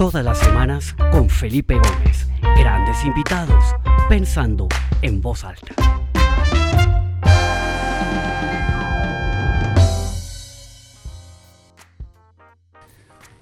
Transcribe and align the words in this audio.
Todas 0.00 0.24
las 0.24 0.38
semanas 0.38 0.94
con 1.12 1.28
Felipe 1.28 1.74
Gómez. 1.74 2.26
Grandes 2.56 3.04
invitados, 3.04 3.62
pensando 4.08 4.66
en 5.02 5.20
voz 5.20 5.44
alta. 5.44 5.74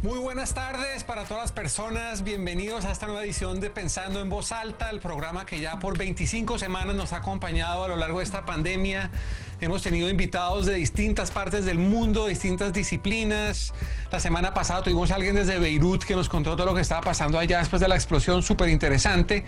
Muy 0.01 0.19
buenas 0.19 0.53
tardes 0.53 1.05
para 1.05 1.23
todas 1.27 1.45
las 1.45 1.53
personas. 1.53 2.25
Bienvenidos 2.25 2.85
a 2.87 2.91
esta 2.91 3.07
nueva 3.07 3.23
edición 3.23 3.61
de 3.61 3.71
Pensando 3.71 4.21
en 4.21 4.29
Voz 4.29 4.51
Alta, 4.51 4.91
el 4.91 4.99
programa 4.99 5.47
que 5.47 5.61
ya 5.61 5.79
por 5.79 5.97
25 5.97 6.59
semanas 6.59 6.97
nos 6.97 7.13
ha 7.13 7.19
acompañado 7.19 7.85
a 7.85 7.89
lo 7.89 7.95
largo 7.95 8.19
de 8.19 8.25
esta 8.25 8.45
pandemia. 8.45 9.13
Hemos 9.61 9.83
tenido 9.83 10.09
invitados 10.09 10.67
de 10.67 10.75
distintas 10.75 11.33
partes 11.33 11.65
del 11.65 11.79
mundo, 11.79 12.29
distintas 12.29 12.73
disciplinas. 12.73 13.75
La 14.13 14.21
semana 14.21 14.55
pasada 14.55 14.85
tuvimos 14.85 15.11
a 15.11 15.17
alguien 15.17 15.35
desde 15.35 15.59
Beirut 15.59 16.05
que 16.05 16.15
nos 16.15 16.29
contó 16.29 16.55
todo 16.55 16.65
lo 16.65 16.77
que 16.77 16.81
estaba 16.81 17.01
pasando 17.01 17.41
allá 17.41 17.59
después 17.59 17.81
de 17.81 17.89
la 17.89 17.97
explosión, 17.97 18.45
súper 18.45 18.69
interesante. 18.69 19.45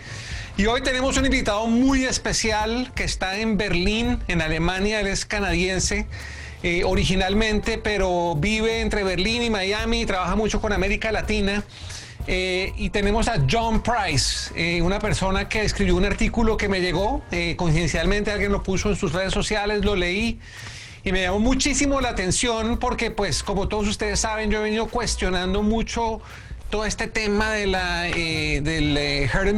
Y 0.56 0.66
hoy 0.66 0.82
tenemos 0.82 1.16
un 1.16 1.26
invitado 1.26 1.64
muy 1.68 2.06
especial 2.06 2.90
que 2.96 3.04
está 3.04 3.38
en 3.38 3.56
Berlín, 3.56 4.18
en 4.26 4.42
Alemania. 4.42 4.98
Él 5.00 5.06
es 5.06 5.24
canadiense. 5.24 6.08
Eh, 6.64 6.82
originalmente, 6.84 7.78
pero 7.78 8.34
vive 8.34 8.80
entre 8.80 9.02
Berlín 9.02 9.42
y 9.42 9.48
Miami, 9.48 10.04
trabaja 10.04 10.34
mucho 10.36 10.60
con 10.60 10.72
América 10.72 11.10
Latina. 11.10 11.64
Eh, 12.32 12.72
y 12.76 12.90
tenemos 12.90 13.26
a 13.26 13.42
John 13.50 13.82
Price, 13.82 14.52
eh, 14.54 14.80
una 14.82 15.00
persona 15.00 15.48
que 15.48 15.62
escribió 15.62 15.96
un 15.96 16.04
artículo 16.04 16.56
que 16.56 16.68
me 16.68 16.80
llegó, 16.80 17.22
coincidencialmente 17.56 18.30
alguien 18.30 18.52
lo 18.52 18.62
puso 18.62 18.88
en 18.88 18.94
sus 18.94 19.12
redes 19.12 19.32
sociales, 19.32 19.84
lo 19.84 19.96
leí 19.96 20.38
y 21.02 21.10
me 21.10 21.22
llamó 21.22 21.40
muchísimo 21.40 22.00
la 22.00 22.10
atención 22.10 22.78
porque 22.78 23.10
pues 23.10 23.42
como 23.42 23.66
todos 23.66 23.88
ustedes 23.88 24.20
saben 24.20 24.48
yo 24.48 24.60
he 24.60 24.62
venido 24.62 24.86
cuestionando 24.86 25.64
mucho 25.64 26.20
todo 26.70 26.84
este 26.84 27.08
tema 27.08 27.50
de 27.50 27.66
la, 27.66 28.02
del, 28.02 28.96
herd, 28.96 29.48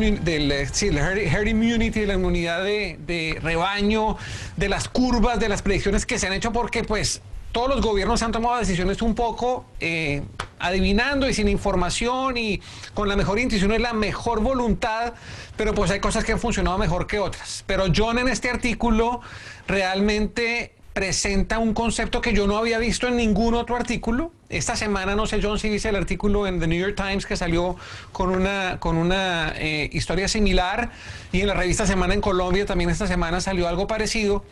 immunity, 1.46 2.06
la 2.06 2.14
inmunidad 2.14 2.64
de, 2.64 2.98
de, 3.06 3.38
rebaño, 3.42 4.16
de 4.56 4.70
las 4.70 4.88
curvas, 4.88 5.38
de 5.38 5.50
las 5.50 5.60
predicciones 5.60 6.06
que 6.06 6.18
se 6.18 6.26
han 6.26 6.32
hecho, 6.32 6.54
porque 6.54 6.84
pues 6.84 7.20
todos 7.52 7.68
los 7.68 7.82
gobiernos 7.82 8.22
han 8.22 8.32
tomado 8.32 8.58
decisiones 8.58 9.02
un 9.02 9.14
poco 9.14 9.66
eh, 9.78 10.22
adivinando 10.62 11.28
y 11.28 11.34
sin 11.34 11.48
información 11.48 12.36
y 12.36 12.62
con 12.94 13.08
la 13.08 13.16
mejor 13.16 13.38
intuición 13.38 13.72
y 13.72 13.78
la 13.78 13.92
mejor 13.92 14.40
voluntad, 14.40 15.12
pero 15.56 15.74
pues 15.74 15.90
hay 15.90 16.00
cosas 16.00 16.24
que 16.24 16.32
han 16.32 16.40
funcionado 16.40 16.78
mejor 16.78 17.06
que 17.06 17.18
otras. 17.18 17.64
Pero 17.66 17.84
John 17.94 18.18
en 18.18 18.28
este 18.28 18.48
artículo 18.48 19.20
realmente 19.66 20.74
presenta 20.92 21.58
un 21.58 21.72
concepto 21.72 22.20
que 22.20 22.34
yo 22.34 22.46
no 22.46 22.58
había 22.58 22.78
visto 22.78 23.08
en 23.08 23.16
ningún 23.16 23.54
otro 23.54 23.76
artículo. 23.76 24.30
Esta 24.48 24.76
semana, 24.76 25.16
no 25.16 25.26
sé, 25.26 25.40
John, 25.42 25.58
si 25.58 25.68
dice 25.68 25.88
el 25.88 25.96
artículo 25.96 26.46
en 26.46 26.60
The 26.60 26.66
New 26.66 26.78
York 26.78 26.94
Times 26.96 27.24
que 27.24 27.36
salió 27.36 27.76
con 28.12 28.30
una, 28.30 28.78
con 28.78 28.96
una 28.96 29.54
eh, 29.56 29.88
historia 29.92 30.28
similar 30.28 30.90
y 31.32 31.40
en 31.40 31.46
la 31.46 31.54
revista 31.54 31.86
Semana 31.86 32.14
en 32.14 32.20
Colombia 32.20 32.66
también 32.66 32.90
esta 32.90 33.06
semana 33.06 33.40
salió 33.40 33.68
algo 33.68 33.86
parecido. 33.86 34.44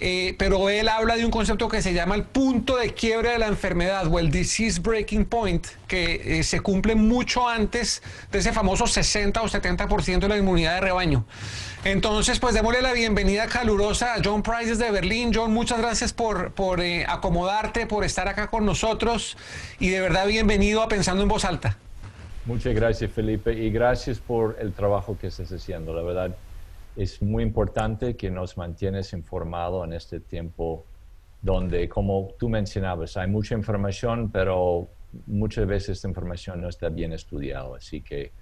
Eh, 0.00 0.36
pero 0.38 0.70
él 0.70 0.88
habla 0.88 1.16
de 1.16 1.24
un 1.24 1.30
concepto 1.30 1.68
que 1.68 1.82
se 1.82 1.92
llama 1.92 2.14
el 2.14 2.22
punto 2.22 2.76
de 2.76 2.94
quiebre 2.94 3.30
de 3.30 3.38
la 3.38 3.48
enfermedad 3.48 4.06
o 4.06 4.18
el 4.18 4.30
disease 4.30 4.80
breaking 4.80 5.24
point, 5.24 5.66
que 5.86 6.38
eh, 6.38 6.42
se 6.44 6.60
cumple 6.60 6.94
mucho 6.94 7.48
antes 7.48 8.02
de 8.30 8.38
ese 8.38 8.52
famoso 8.52 8.86
60 8.86 9.42
o 9.42 9.48
70% 9.48 10.20
de 10.20 10.28
la 10.28 10.36
inmunidad 10.36 10.74
de 10.74 10.80
rebaño. 10.82 11.24
Entonces, 11.84 12.38
pues 12.38 12.54
démosle 12.54 12.82
la 12.82 12.92
bienvenida 12.92 13.46
calurosa 13.46 14.14
a 14.14 14.18
John 14.24 14.42
Price 14.42 14.66
desde 14.66 14.90
Berlín. 14.90 15.32
John, 15.34 15.52
muchas 15.52 15.80
gracias 15.80 16.12
por, 16.12 16.52
por 16.52 16.80
eh, 16.80 17.04
acomodarte, 17.08 17.86
por 17.86 18.04
estar 18.04 18.28
acá 18.28 18.48
con 18.48 18.64
nosotros 18.66 19.36
y 19.80 19.88
de 19.88 20.00
verdad 20.00 20.26
bienvenido 20.26 20.82
a 20.82 20.88
Pensando 20.88 21.22
en 21.22 21.28
Voz 21.28 21.44
Alta. 21.44 21.76
Muchas 22.46 22.74
gracias, 22.74 23.12
Felipe, 23.12 23.52
y 23.52 23.70
gracias 23.70 24.20
por 24.20 24.56
el 24.58 24.72
trabajo 24.72 25.18
que 25.20 25.26
estás 25.26 25.52
haciendo. 25.52 25.92
La 25.92 26.02
verdad, 26.02 26.34
es 26.98 27.22
muy 27.22 27.44
importante 27.44 28.16
que 28.16 28.28
nos 28.28 28.56
mantienes 28.56 29.12
informado 29.12 29.84
en 29.84 29.92
este 29.92 30.18
tiempo 30.18 30.84
donde, 31.40 31.88
como 31.88 32.34
tú 32.36 32.48
mencionabas, 32.48 33.16
hay 33.16 33.28
mucha 33.28 33.54
información, 33.54 34.30
pero 34.32 34.88
muchas 35.28 35.64
veces 35.68 35.90
esta 35.90 36.08
información 36.08 36.60
no 36.60 36.68
está 36.68 36.88
bien 36.88 37.12
estudiada. 37.12 37.76
Así 37.76 38.00
que 38.00 38.32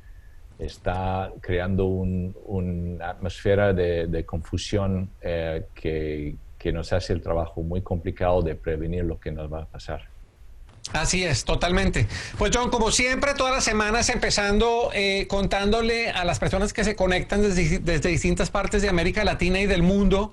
está 0.59 1.31
creando 1.43 1.85
una 1.85 3.11
atmósfera 3.11 3.75
de, 3.75 4.25
confusión 4.25 5.11
eh, 5.21 5.67
que 5.75 6.73
nos 6.73 6.95
hace 6.95 7.13
el 7.13 7.21
trabajo 7.21 7.63
muy 7.63 7.83
complicado 7.83 8.41
de 8.41 8.55
prevenir 8.55 9.05
lo 9.05 9.21
que 9.21 9.33
nos 9.33 9.53
va 9.53 9.65
a 9.65 9.67
pasar. 9.67 10.16
Así 10.93 11.25
es, 11.25 11.45
totalmente. 11.45 12.07
Pues 12.39 12.53
John, 12.55 12.71
como 12.71 12.91
siempre, 12.91 13.35
todas 13.35 13.53
las 13.53 13.65
semanas 13.65 14.09
empezando 14.09 14.91
eh, 14.95 15.27
contándole 15.29 16.11
a 16.11 16.25
las 16.25 16.39
personas 16.39 16.73
que 16.73 16.85
se 16.85 16.95
conectan 16.95 17.43
desde, 17.43 18.09
distintas 18.09 18.51
partes 18.51 18.83
de 18.83 18.89
América 18.89 19.25
Latina 19.25 19.61
y 19.61 19.67
del 19.67 19.83
mundo. 19.83 20.33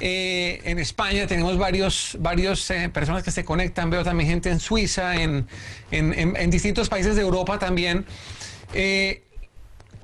Eh, 0.00 0.60
en 0.64 0.78
España 0.78 1.26
tenemos 1.26 1.58
varios, 1.58 2.16
varios 2.20 2.70
eh, 2.70 2.88
personas 2.88 3.24
que 3.24 3.32
se 3.32 3.44
conectan, 3.44 3.90
veo 3.90 4.04
también 4.04 4.30
gente 4.30 4.50
en 4.50 4.60
Suiza, 4.60 5.16
en, 5.20 5.48
en 5.90 6.50
distintos 6.50 6.88
países 6.88 7.16
de 7.16 7.22
Europa 7.22 7.58
también. 7.58 8.06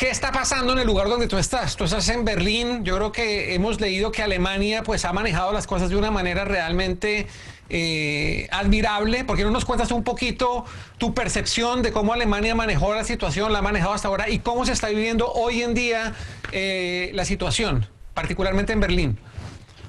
¿Qué 0.05 0.11
está 0.11 0.33
pasando 0.33 0.75
en 0.75 0.81
el 0.81 0.87
lugar 0.87 1.09
donde 1.09 1.27
tú 1.29 1.39
estás? 1.39 1.77
Tú 1.77 1.85
estás 1.85 2.07
en 2.11 2.27
Berlín. 2.27 2.85
Yo 2.85 2.97
creo 2.97 3.11
que 3.11 3.55
hemos 3.55 3.81
leído 3.81 4.13
que 4.13 4.23
Alemania 4.23 4.83
pues 4.83 5.07
ha 5.07 5.15
manejado 5.15 5.51
las 5.51 5.67
cosas 5.67 5.89
de 5.89 5.97
una 5.97 6.11
manera 6.11 6.45
realmente 6.45 7.27
eh, 7.71 8.47
admirable. 8.51 9.25
¿Por 9.25 9.39
qué 9.39 9.45
no 9.45 9.51
nos 9.51 9.65
cuentas 9.65 9.91
un 9.93 10.05
poquito 10.05 10.67
tu 10.99 11.15
percepción 11.15 11.81
de 11.81 11.91
cómo 11.91 12.13
Alemania 12.13 12.55
manejó 12.55 12.95
la 12.95 13.03
situación, 13.03 13.51
la 13.51 13.61
ha 13.61 13.63
manejado 13.63 13.95
hasta 13.95 14.09
ahora 14.09 14.29
y 14.29 14.41
cómo 14.41 14.67
se 14.67 14.73
está 14.73 14.91
viviendo 14.91 15.33
hoy 15.33 15.63
en 15.63 15.73
día 15.73 16.13
eh, 16.53 17.11
la 17.15 17.25
situación, 17.25 17.87
particularmente 18.13 18.75
en 18.75 18.81
Berlín? 18.81 19.19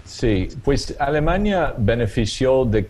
Sí, 0.05 0.47
pues 0.63 0.95
Alemania 0.97 1.73
benefició 1.77 2.63
de, 2.63 2.87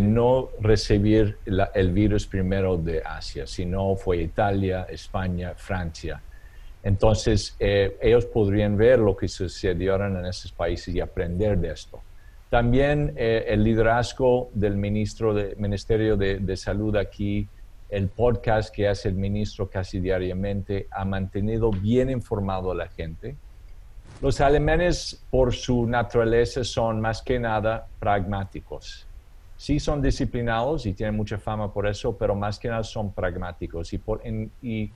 no 0.00 0.48
recibir 0.62 1.36
el 1.74 1.90
virus 1.92 2.26
primero 2.26 2.78
de 2.78 3.02
Asia, 3.04 3.46
sino 3.46 3.94
fue 3.94 4.22
Italia, 4.22 4.86
España, 4.88 5.52
Francia. 5.54 6.22
Entonces, 6.86 7.56
eh, 7.58 7.98
ellos 8.00 8.26
podrían 8.26 8.76
ver 8.76 9.00
lo 9.00 9.16
que 9.16 9.26
sucedieron 9.26 10.18
en 10.18 10.24
esos 10.24 10.52
países 10.52 10.94
y 10.94 11.00
aprender 11.00 11.58
de 11.58 11.72
esto. 11.72 12.00
También 12.48 13.12
eh, 13.16 13.44
el 13.48 13.64
liderazgo 13.64 14.50
del 14.54 14.76
ministro 14.76 15.34
de, 15.34 15.56
Ministerio 15.56 16.16
de, 16.16 16.56
Salud 16.56 16.94
aquí, 16.94 17.48
el 17.88 18.06
podcast 18.06 18.72
que 18.72 18.86
hace 18.86 19.08
el 19.08 19.16
ministro 19.16 19.68
casi 19.68 19.98
diariamente, 19.98 20.86
ha 20.92 21.04
mantenido 21.04 21.72
bien 21.72 22.08
informado 22.08 22.70
a 22.70 22.76
la 22.76 22.86
gente. 22.86 23.34
Los 24.22 24.40
alemanes, 24.40 25.20
por 25.28 25.52
su 25.52 25.88
naturaleza, 25.88 26.62
son 26.62 27.00
más 27.00 27.20
que 27.20 27.40
nada 27.40 27.88
pragmáticos. 27.98 29.08
Sí 29.56 29.80
son 29.80 30.00
disciplinados 30.00 30.86
y 30.86 30.92
tienen 30.92 31.16
mucha 31.16 31.36
fama 31.36 31.72
por 31.72 31.88
eso, 31.88 32.16
pero 32.16 32.36
más 32.36 32.60
que 32.60 32.68
nada 32.68 32.84
son 32.84 33.12
pragmáticos. 33.12 33.92
Y, 33.92 33.98
por, 33.98 34.22
y 34.62 34.92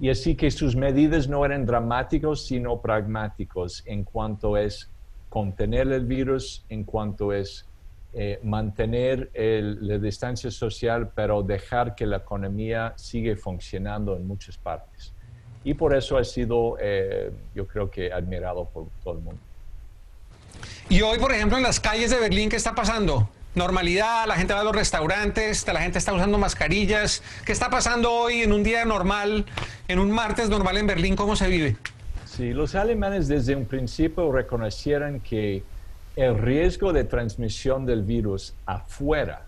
y 0.00 0.10
así 0.10 0.34
que 0.34 0.50
sus 0.50 0.74
medidas 0.74 1.28
no 1.28 1.44
eran 1.44 1.66
dramáticos, 1.66 2.46
sino 2.46 2.80
pragmáticos 2.80 3.82
en 3.86 4.04
cuanto 4.04 4.56
es 4.56 4.90
contener 5.28 5.90
el 5.92 6.04
virus, 6.04 6.64
en 6.68 6.84
cuanto 6.84 7.32
es 7.32 7.66
eh, 8.12 8.38
mantener 8.42 9.30
la 9.34 9.98
distancia 9.98 10.50
social, 10.50 11.10
pero 11.14 11.42
dejar 11.42 11.94
que 11.94 12.06
la 12.06 12.18
economía 12.18 12.92
siga 12.96 13.34
funcionando 13.36 14.16
en 14.16 14.26
muchas 14.26 14.56
partes. 14.56 15.12
Y 15.64 15.74
por 15.74 15.94
eso 15.94 16.16
ha 16.16 16.24
sido, 16.24 16.76
eh, 16.80 17.32
yo 17.54 17.66
creo 17.66 17.90
que, 17.90 18.12
admirado 18.12 18.66
por 18.66 18.86
todo 19.02 19.14
el 19.14 19.20
mundo. 19.20 19.40
Y 20.88 21.00
hoy, 21.02 21.18
por 21.18 21.32
ejemplo, 21.32 21.56
en 21.56 21.64
las 21.64 21.80
calles 21.80 22.10
de 22.10 22.20
Berlín, 22.20 22.48
¿qué 22.48 22.56
está 22.56 22.74
pasando? 22.74 23.28
Normalidad, 23.54 24.26
la 24.26 24.34
gente 24.34 24.54
va 24.54 24.60
a 24.60 24.64
los 24.64 24.74
restaurantes, 24.74 25.66
la 25.66 25.80
gente 25.80 25.98
está 25.98 26.12
usando 26.12 26.38
mascarillas. 26.38 27.22
¿Qué 27.44 27.52
está 27.52 27.70
pasando 27.70 28.12
hoy 28.12 28.42
en 28.42 28.52
un 28.52 28.62
día 28.62 28.84
normal, 28.84 29.44
en 29.88 29.98
un 29.98 30.10
martes 30.10 30.48
normal 30.48 30.76
en 30.76 30.86
Berlín? 30.86 31.16
¿Cómo 31.16 31.36
se 31.36 31.48
vive? 31.48 31.76
Sí, 32.24 32.52
los 32.52 32.74
alemanes 32.74 33.28
desde 33.28 33.54
un 33.54 33.66
principio 33.66 34.32
reconocieron 34.32 35.20
que 35.20 35.62
el 36.16 36.38
riesgo 36.38 36.92
de 36.92 37.04
transmisión 37.04 37.86
del 37.86 38.02
virus 38.02 38.54
afuera 38.66 39.46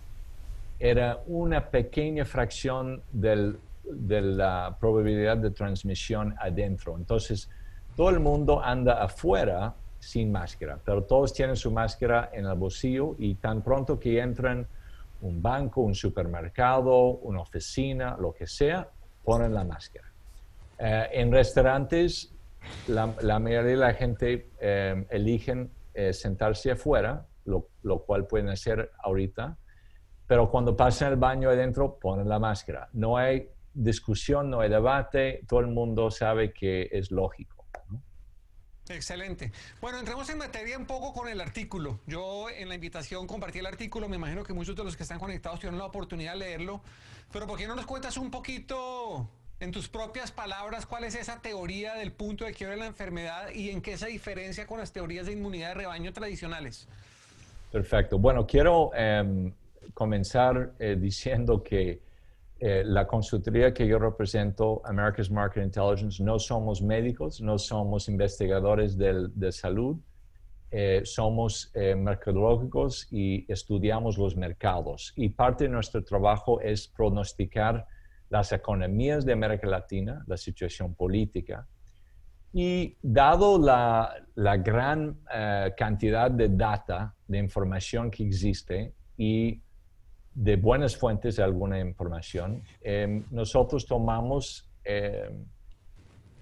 era 0.79 1.20
una 1.26 1.67
pequeña 1.70 2.25
fracción 2.25 3.03
de 3.12 3.55
la 4.23 4.76
probabilidad 4.79 5.37
de 5.37 5.50
transmisión 5.50 6.35
adentro. 6.41 6.97
Entonces, 6.97 7.49
todo 7.97 8.11
el 8.11 8.20
mundo 8.20 8.62
anda 8.62 9.03
afuera 9.03 9.75
sin 10.06 10.31
máscara, 10.31 10.79
pero 10.85 11.03
todos 11.03 11.32
tienen 11.32 11.56
su 11.56 11.73
máscara 11.73 12.31
en 12.32 12.47
el 12.47 12.55
bolsillo 12.55 13.17
y 13.19 13.35
tan 13.35 13.61
pronto 13.61 13.99
que 13.99 14.20
entran 14.20 14.67
un 15.20 15.43
banco, 15.43 15.81
un 15.81 15.97
supermercado, 15.97 17.08
una 17.08 17.41
oficina, 17.41 18.17
lo 18.17 18.32
que 18.32 18.47
sea, 18.47 18.88
ponen 19.25 19.53
la 19.53 19.64
máscara. 19.64 20.06
Eh, 20.79 21.08
en 21.12 21.32
restaurantes, 21.32 22.32
la, 22.87 23.06
mayoría 23.41 23.62
de 23.64 23.76
la 23.76 23.94
gente 23.94 24.49
eh, 24.61 25.05
eligen 25.11 25.70
eh, 25.93 26.12
sentarse 26.12 26.70
afuera, 26.70 27.26
lo, 27.44 27.67
lo, 27.82 27.99
cual 27.99 28.26
pueden 28.26 28.49
hacer 28.49 28.93
ahorita, 29.03 29.56
pero 30.29 30.49
cuando 30.50 30.76
pasan 30.76 31.12
el 31.12 31.19
baño 31.19 31.49
adentro, 31.49 31.99
ponen 31.99 32.29
la 32.29 32.38
máscara. 32.38 32.88
No 32.93 33.17
hay 33.17 33.49
discusión, 33.75 34.50
no 34.50 34.61
hay 34.61 34.69
debate, 34.70 35.43
todo 35.49 35.61
el 35.61 35.69
mundo 35.69 36.12
sabe 36.12 36.53
que 36.53 36.88
es 36.93 37.11
lógico. 37.11 37.56
Excelente. 38.88 39.50
Bueno, 39.81 39.99
entremos 39.99 40.29
en 40.31 40.38
materia 40.38 40.79
un 40.79 40.87
poco 40.87 41.12
con 41.12 41.29
el 41.29 41.41
artículo. 41.41 41.99
Yo 42.06 42.49
en 42.50 42.69
la 42.69 42.77
invitación 42.77 43.27
compartí 43.27 43.59
el 43.59 43.67
artículo, 43.67 44.09
me 44.09 44.17
imagino 44.17 44.44
que 44.44 44.53
muchos 44.53 44.77
de 44.77 44.85
los 44.85 44.97
que 44.97 45.03
están 45.03 45.19
conectados 45.19 45.59
tuvieron 45.59 45.79
la 45.79 45.87
oportunidad 45.87 46.35
de 46.35 46.38
leerlo, 46.38 46.81
pero 47.33 47.47
¿por 47.47 47.59
qué 47.59 47.67
no 47.67 47.75
nos 47.75 47.87
cuentas 47.87 48.17
un 48.17 48.31
poquito 48.31 49.29
en 49.59 49.73
tus 49.73 49.88
propias 49.88 50.31
palabras 50.31 50.87
cuál 50.87 51.05
es 51.05 51.15
esa 51.15 51.41
teoría 51.41 51.94
del 51.94 52.12
punto 52.12 52.44
de 52.44 52.53
quiebre 52.53 52.77
de 52.77 52.83
la 52.83 52.87
enfermedad 52.87 53.50
y 53.53 53.71
en 53.71 53.81
qué 53.81 53.97
se 53.97 54.06
diferencia 54.06 54.67
con 54.67 54.79
las 54.79 54.93
teorías 54.93 55.27
de 55.27 55.32
inmunidad 55.32 55.69
de 55.69 55.75
rebaño 55.75 56.12
tradicionales? 56.12 56.87
Perfecto. 57.73 58.19
Bueno, 58.19 58.47
quiero 58.47 58.93
em, 58.94 59.53
comenzar 59.94 60.73
eh, 60.79 60.97
diciendo 60.99 61.62
que 61.62 62.00
eh, 62.58 62.82
la 62.85 63.06
consultoría 63.06 63.75
que 63.75 63.87
yo 63.87 63.99
represento, 63.99 64.81
America's 64.85 65.31
Market 65.31 65.62
Intelligence, 65.62 66.23
no 66.23 66.38
somos 66.38 66.81
médicos, 66.81 67.41
no 67.41 67.58
somos 67.58 68.08
investigadores 68.08 68.97
de 68.97 69.53
salud, 69.53 69.97
eh, 70.70 71.03
somos 71.05 71.70
mercadológicos 71.75 73.06
y 73.11 73.50
estudiamos 73.50 74.19
los 74.19 74.37
mercados. 74.37 75.12
Y 75.17 75.29
parte 75.29 75.64
de 75.64 75.70
nuestro 75.70 76.03
trabajo 76.03 76.61
es 76.61 76.88
pronosticar 76.88 77.87
las 78.31 78.53
economías 78.53 79.25
de 79.25 79.32
América 79.32 79.67
Latina, 79.67 80.25
la 80.26 80.37
situación 80.37 80.94
política. 80.94 81.69
Y 82.53 82.97
dado 83.03 83.58
la, 83.58 84.14
la 84.35 84.56
gran 84.56 85.19
cantidad 85.76 86.31
de 86.31 86.49
data, 86.49 87.14
de 87.29 87.38
información 87.38 88.11
que 88.11 88.25
existe 88.26 88.94
y 89.17 89.62
de 90.37 90.56
buenas 90.56 90.94
fuentes 90.94 91.37
de 91.37 91.43
alguna 91.43 91.81
información, 91.81 92.62
em, 92.83 93.25
nosotros 93.31 93.87
tomamos 93.87 94.71
em, 94.85 95.47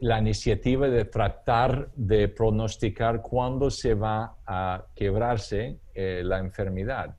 la 0.01 0.19
iniciativa 0.19 0.89
de 0.89 1.05
tratar 1.05 1.91
de 1.95 2.27
pronosticar 2.27 3.23
cuándo 3.23 3.71
se 3.71 3.95
va 3.95 4.37
a 4.45 4.85
quebrarse 4.97 5.79
eh, 5.95 6.23
la 6.25 6.41
enfermedad, 6.41 7.17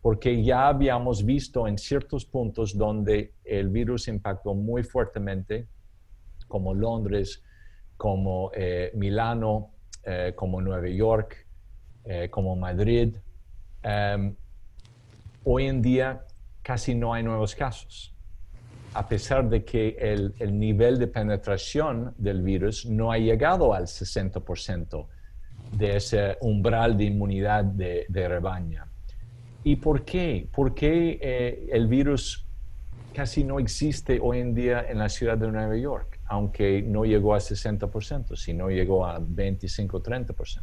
porque 0.00 0.44
ya 0.44 0.68
habíamos 0.68 1.24
visto 1.24 1.66
en 1.66 1.76
ciertos 1.76 2.24
puntos 2.24 2.78
donde 2.78 3.34
el 3.44 3.68
virus 3.68 4.06
impactó 4.06 4.54
muy 4.54 4.84
fuertemente, 4.84 5.66
como 6.46 6.72
Londres, 6.72 7.42
como 7.96 8.52
eh, 8.54 8.92
Milano, 8.94 9.72
eh, 10.04 10.32
como 10.36 10.60
Nueva 10.60 10.88
York, 10.88 11.48
como 12.30 12.56
Madrid. 12.56 13.16
Em, 13.80 14.34
Hoy 15.44 15.66
en 15.66 15.82
día 15.82 16.24
casi 16.62 16.94
no 16.94 17.12
hay 17.12 17.24
nuevos 17.24 17.56
casos, 17.56 18.14
a 18.94 19.08
pesar 19.08 19.48
de 19.48 19.64
que 19.64 19.96
el, 19.98 20.58
nivel 20.58 21.00
de 21.00 21.08
penetración 21.08 22.14
del 22.16 22.42
virus 22.42 22.86
no 22.86 23.10
ha 23.10 23.18
llegado 23.18 23.74
al 23.74 23.84
60% 23.84 25.06
de 25.76 25.96
ese 25.96 26.36
umbral 26.42 26.96
de 26.96 27.04
inmunidad 27.04 27.64
de, 27.64 28.06
rebaño. 28.28 28.84
¿Y 29.64 29.76
por 29.76 30.04
qué? 30.04 30.46
¿Por 30.52 30.74
qué 30.74 31.18
eh, 31.20 31.68
el 31.72 31.88
virus 31.88 32.46
casi 33.12 33.42
no 33.42 33.58
existe 33.58 34.20
hoy 34.22 34.38
en 34.38 34.54
día 34.54 34.86
en 34.88 34.98
la 34.98 35.08
ciudad 35.08 35.36
de 35.36 35.48
Nueva 35.50 35.76
York, 35.76 36.20
aunque 36.26 36.82
no 36.82 37.04
llegó 37.04 37.34
a 37.34 37.38
60%, 37.38 38.36
sino 38.36 38.70
llegó 38.70 39.06
a 39.06 39.18
25-30%? 39.18 40.62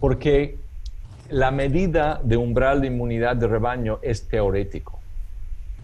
Porque 0.00 0.58
la 1.30 1.50
medida 1.50 2.20
de 2.22 2.36
umbral 2.36 2.80
de 2.80 2.86
inmunidad 2.86 3.36
de 3.36 3.46
rebaño 3.46 3.98
es 4.02 4.26
teórico. 4.28 4.98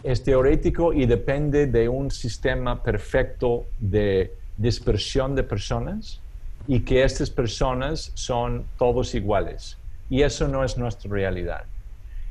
Es 0.03 0.23
teórico 0.23 0.93
y 0.93 1.07
depende 1.07 1.67
de 1.67 1.89
un 1.89 2.11
sistema 2.11 2.83
perfecto 2.83 3.67
de 3.79 4.35
dispersión 4.57 5.35
de 5.35 5.43
personas 5.43 6.21
y 6.67 6.81
que 6.81 7.03
estas 7.03 7.31
personas 7.31 8.13
son 8.15 8.65
todos 8.79 9.15
iguales. 9.15 9.77
Y 10.09 10.23
eso 10.23 10.49
no 10.49 10.65
es 10.65 10.79
nuestra 10.79 11.11
realidad. 11.11 11.65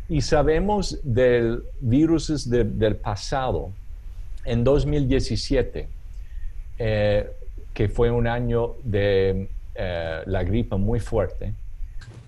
Y 0.10 0.22
sabemos 0.22 1.00
del 1.04 1.64
virus 1.80 2.50
del 2.50 2.96
pasado. 2.96 3.72
En 4.46 4.64
2017, 4.64 5.88
eh, 6.78 7.32
que 7.74 7.88
fue 7.88 8.12
un 8.12 8.28
año 8.28 8.76
de 8.84 9.48
eh, 9.76 10.22
la 10.26 10.44
gripe 10.44 10.76
muy 10.76 11.00
fuerte, 11.00 11.54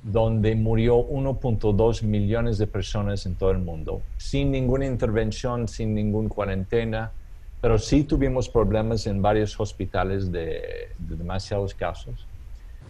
donde 0.06 0.54
murió 0.54 0.98
1.2 0.98 2.04
millones 2.04 2.60
de 2.60 2.68
personas 2.68 3.25
en 3.25 3.34
todo 3.34 3.50
el 3.50 3.57
mundo, 3.57 4.04
sin 4.18 4.52
ninguna 4.52 4.86
intervención, 4.86 5.68
sin 5.68 5.96
ninguna 5.96 6.30
cuarentena, 6.30 7.12
pero 7.60 7.80
sí 7.80 8.04
tuvimos 8.04 8.48
problemas 8.48 9.07
en 9.07 9.19
varios 9.19 9.60
hospitales 9.60 10.31
de, 10.31 10.92
demasiados 11.00 11.74
casos. 11.74 12.28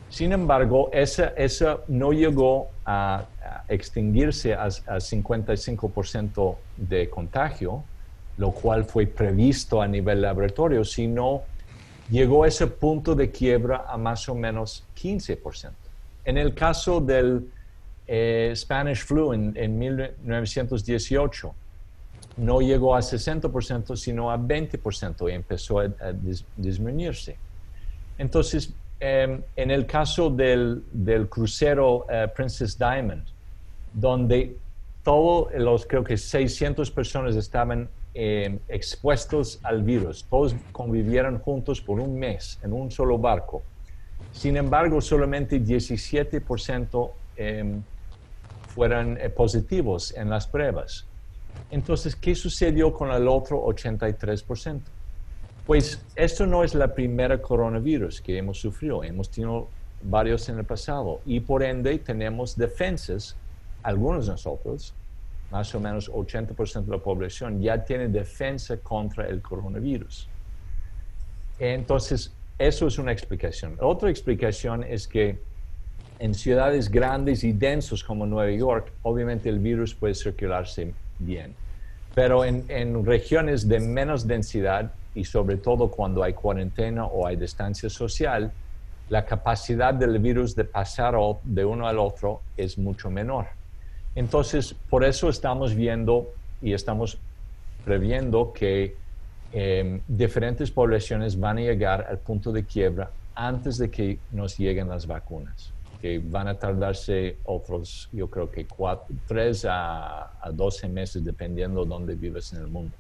Sin 0.10 0.34
embargo, 0.34 0.90
esa, 0.92 1.28
esa 1.38 1.80
no 1.88 2.12
llegó 2.12 2.68
a, 2.86 3.26
extinguirse 3.70 4.54
a, 4.54 4.66
a 4.66 4.98
55% 4.98 6.56
de 6.76 7.10
contagio, 7.10 7.82
lo 8.38 8.52
cual 8.52 8.84
fue 8.84 9.08
previsto 9.08 9.82
a 9.82 9.88
nivel 9.88 10.22
laboratorio, 10.22 10.84
sino 10.84 11.44
llegó 12.10 12.44
a 12.44 12.50
ese 12.50 12.68
punto 12.68 13.16
de 13.16 13.32
quiebra 13.32 13.86
a 13.88 13.98
más 13.98 14.28
o 14.28 14.36
menos 14.36 14.84
15%. 15.02 15.85
En 16.26 16.38
el 16.38 16.56
caso 16.56 17.00
del 17.00 17.48
eh, 18.08 18.52
Spanish 18.56 19.04
flu 19.06 19.32
en, 19.34 19.80
1918, 19.80 21.56
no 22.38 22.62
llegó 22.62 22.96
a 22.96 23.00
60%, 23.00 23.96
sino 23.96 24.32
a 24.32 24.38
20% 24.38 25.32
y 25.32 25.34
empezó 25.34 25.80
a, 25.80 25.88
disminuirse. 26.58 27.38
Entonces, 28.18 28.74
em, 29.00 29.42
en 29.56 29.72
el 29.72 29.86
caso 29.86 30.30
del, 30.30 30.84
crucero 31.30 32.06
eh, 32.10 32.28
Princess 32.36 32.78
Diamond, 32.78 33.24
donde 33.94 34.58
todos 35.04 35.54
los, 35.54 35.86
creo 35.86 36.04
que 36.04 36.18
600 36.18 36.90
personas 36.92 37.36
estaban 37.36 37.88
em, 38.16 38.60
expuestos 38.68 39.60
al 39.62 39.84
virus, 39.84 40.26
todos 40.30 40.56
convivieron 40.72 41.40
juntos 41.40 41.80
por 41.80 42.00
un 42.00 42.18
mes 42.18 42.60
en 42.64 42.74
un 42.74 42.90
solo 42.90 43.18
barco 43.18 43.62
sin 44.36 44.58
embargo, 44.58 45.00
solamente 45.00 45.62
17% 45.62 47.12
em, 47.38 47.82
fueron 48.68 49.18
eh, 49.18 49.30
positivos 49.30 50.14
en 50.16 50.30
las 50.30 50.46
pruebas. 50.46 51.06
Entonces, 51.72 52.18
¿qué 52.18 52.36
sucedió 52.36 52.94
con 52.94 53.12
el 53.12 53.30
otro 53.30 53.64
83%? 53.66 54.82
Pues 55.66 56.04
esto 56.16 56.46
no 56.46 56.66
es 56.66 56.76
la 56.76 56.94
primera 56.94 57.42
coronavirus 57.42 58.22
que 58.22 58.38
hemos 58.38 58.60
sufrido, 58.60 59.04
hemos 59.04 59.30
tenido 59.30 59.70
varios 60.04 60.50
en 60.50 60.60
el 60.60 60.66
pasado 60.66 61.22
y 61.26 61.40
por 61.40 61.64
ende 61.64 61.98
tenemos 61.98 62.58
defensas, 62.58 63.38
algunos 63.84 64.26
de 64.26 64.34
nosotros, 64.34 64.94
más 65.50 65.74
o 65.74 65.80
menos 65.80 66.12
80% 66.12 66.84
de 66.84 66.92
la 66.92 67.02
población 67.02 67.62
ya 67.62 67.84
tiene 67.86 68.10
defensa 68.10 68.78
contra 68.78 69.28
el 69.28 69.42
coronavirus. 69.42 70.28
Entonces, 71.58 72.34
eso 72.58 72.88
es 72.88 72.98
una 72.98 73.12
explicación. 73.12 73.78
Otra 73.82 74.10
explicación 74.10 74.84
es 74.84 75.08
que 75.08 75.40
en 76.20 76.34
ciudades 76.34 76.90
grandes 76.90 77.44
y 77.44 77.52
densos 77.52 78.04
como 78.04 78.26
Nueva 78.26 78.52
York, 78.52 78.92
obviamente 79.02 79.50
el 79.50 79.60
virus 79.60 79.94
puede 79.94 80.16
circularse 80.16 80.94
bien. 81.20 81.54
Pero 82.14 82.46
en, 82.46 83.06
regiones 83.06 83.68
de 83.68 83.82
menos 83.82 84.26
densidad 84.26 84.94
y 85.14 85.26
sobre 85.26 85.58
todo 85.58 85.90
cuando 85.90 86.24
hay 86.24 86.34
cuarentena 86.34 87.06
o 87.06 87.28
hay 87.28 87.36
distancia 87.36 87.90
social, 87.90 88.52
la 89.10 89.26
capacidad 89.26 89.94
del 89.94 90.18
virus 90.20 90.56
de 90.56 90.64
pasar 90.64 91.16
de 91.44 91.66
uno 91.66 91.88
al 91.88 92.00
otro 92.00 92.42
es 92.56 92.78
mucho 92.78 93.10
menor. 93.10 93.48
Entonces, 94.16 94.74
por 94.90 95.04
eso 95.04 95.28
estamos 95.28 95.76
viendo 95.76 96.34
y 96.62 96.72
estamos 96.72 97.18
previendo 97.84 98.54
que 98.54 98.96
Em, 99.58 100.02
diferentes 100.06 100.70
poblaciones 100.70 101.40
van 101.40 101.60
a 101.60 101.62
llegar 101.62 102.06
al 102.10 102.18
punto 102.18 102.52
de 102.52 102.66
quiebra 102.66 103.10
antes 103.36 103.78
de 103.78 103.90
que 103.90 104.20
nos 104.34 104.58
lleguen 104.58 104.90
las 104.90 105.08
vacunas, 105.08 105.72
que 106.02 106.20
van 106.20 106.50
a 106.50 106.56
tardarse 106.56 107.38
otros, 107.46 108.10
yo 108.12 108.30
creo 108.30 108.52
que 108.52 108.66
cuatro, 108.66 109.16
3 109.30 109.66
a, 109.70 110.24
a 110.42 110.52
12 110.52 110.90
meses, 110.90 111.24
dependiendo 111.24 111.86
de 111.86 111.90
dónde 111.90 112.16
vives 112.16 112.52
en 112.52 112.60
el 112.60 112.68
mundo. 112.68 112.94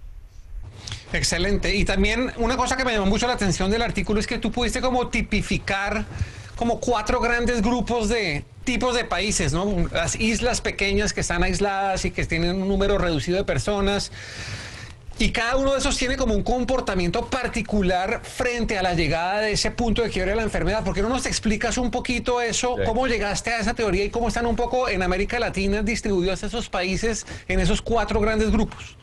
Excelente. 1.12 1.76
Y 1.76 1.84
también 1.84 2.32
una 2.38 2.56
cosa 2.56 2.78
que 2.78 2.86
me 2.86 2.94
llamó 2.94 3.08
mucho 3.08 3.28
la 3.28 3.34
atención 3.34 3.70
del 3.70 3.82
artículo 3.82 4.22
es 4.22 4.28
que 4.28 4.38
tú 4.38 4.50
pudiste 4.50 4.80
como 4.80 5.10
tipificar 5.10 6.06
como 6.56 6.80
cuatro 6.80 7.20
grandes 7.20 7.62
grupos 7.62 8.08
de 8.08 8.46
tipos 8.64 8.96
de 8.96 9.04
países, 9.04 9.52
¿no? 9.52 9.90
Las 9.92 10.16
islas 10.16 10.62
pequeñas 10.62 11.12
que 11.12 11.20
están 11.20 11.44
aisladas 11.44 12.06
y 12.06 12.12
que 12.12 12.26
tienen 12.26 12.62
un 12.62 12.70
número 12.70 12.98
reducido 12.98 13.38
de 13.38 13.44
personas 13.44 14.10
y 15.18 15.32
cada 15.32 15.56
uno 15.56 15.72
de 15.72 15.78
esos 15.78 15.98
tiene 15.98 16.18
como 16.18 16.34
un 16.34 16.44
comportamiento 16.44 17.26
particular 17.28 18.20
frente 18.24 18.78
a 18.78 18.84
la 18.84 18.94
llegada 18.94 19.40
de 19.40 19.54
ese 19.54 19.72
punto 19.72 20.02
de 20.02 20.10
quiebre 20.10 20.32
de 20.32 20.38
la 20.38 20.44
enfermedad. 20.44 20.84
¿Por 20.84 20.94
qué 20.94 21.02
no 21.02 21.08
nos 21.08 21.26
explicas 21.26 21.78
un 21.78 21.90
poquito 21.90 22.42
eso? 22.42 22.76
¿Cómo 22.86 23.08
llegaste 23.08 23.52
a 23.52 23.60
esa 23.60 23.74
teoría 23.74 24.04
y 24.04 24.10
cómo 24.10 24.28
están 24.28 24.46
un 24.46 24.58
poco 24.58 24.90
en 24.90 25.02
América 25.04 25.40
Latina 25.40 25.82
distribuidos 25.84 26.44
esos 26.44 26.68
países 26.70 27.26
en 27.48 27.62
esos 27.62 27.82
cuatro 27.82 28.20
grandes 28.20 28.52
grupos? 28.52 28.98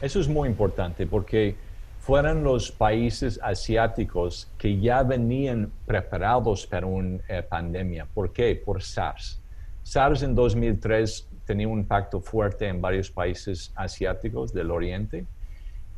Eso 0.00 0.20
es 0.20 0.28
muy 0.28 0.48
importante 0.48 1.08
porque 1.08 1.56
fueron 1.98 2.44
los 2.44 2.70
países 2.70 3.40
asiáticos 3.42 4.48
que 4.58 4.78
ya 4.78 5.02
venían 5.02 5.72
preparados 5.86 6.68
para 6.68 6.86
una 6.86 7.18
eh, 7.28 7.42
pandemia. 7.42 8.06
¿Por 8.06 8.32
qué? 8.32 8.54
Por 8.64 8.80
SARS. 8.80 9.40
SARS 9.82 10.22
en 10.22 10.36
2003 10.36 11.26
tenía 11.44 11.66
un 11.66 11.80
impacto 11.80 12.20
fuerte 12.20 12.68
en 12.68 12.80
varios 12.80 13.10
países 13.10 13.72
asiáticos 13.74 14.52
del 14.52 14.70
Oriente 14.70 15.26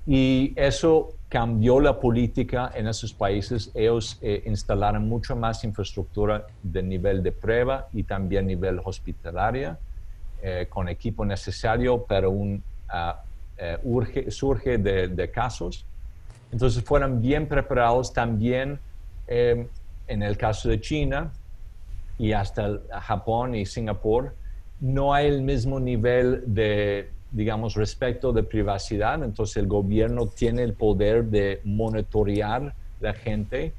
y 0.07 0.53
eso 0.57 1.15
cambió 1.29 1.79
la 1.79 1.99
política 2.01 2.73
en 2.75 2.89
esos 2.89 3.13
países. 3.13 3.71
Ellos 3.75 4.19
eh, 4.21 4.43
instalaron 4.47 5.09
mucho 5.09 5.37
más 5.37 5.63
infraestructura 5.63 6.47
de 6.63 6.83
nivel 6.83 7.23
de 7.23 7.33
prueba 7.33 7.89
y 7.93 8.03
también 8.03 8.47
nivel 8.47 8.81
hospitalaria, 8.83 9.79
eh, 10.43 10.67
con 10.69 10.89
equipo 10.89 11.25
necesario 11.25 12.03
para 12.03 12.29
un 12.29 12.63
uh, 12.93 14.31
surge 14.31 14.79
de, 14.79 15.09
de, 15.09 15.31
casos. 15.31 15.85
Entonces 16.51 16.83
fueron 16.83 17.21
bien 17.21 17.47
preparados 17.47 18.13
también 18.13 18.79
en 19.29 20.23
el 20.23 20.37
caso 20.37 20.69
de 20.69 20.81
China 20.81 21.31
y 22.19 22.33
hasta 22.33 22.81
Japón 23.03 23.55
y 23.55 23.65
Singapur. 23.67 24.35
No 24.81 25.15
hay 25.15 25.29
el 25.29 25.43
mismo 25.43 25.79
nivel 25.79 26.43
de 26.47 27.11
digamos, 27.31 27.75
respecto 27.75 28.33
de 28.33 28.43
privacidad. 28.43 29.23
Entonces 29.23 29.57
el 29.57 29.67
gobierno 29.67 30.27
tiene 30.27 30.63
el 30.63 30.75
poder 30.75 31.25
de 31.25 31.61
monitorear 31.65 32.75
la 33.01 33.15
gente, 33.15 33.73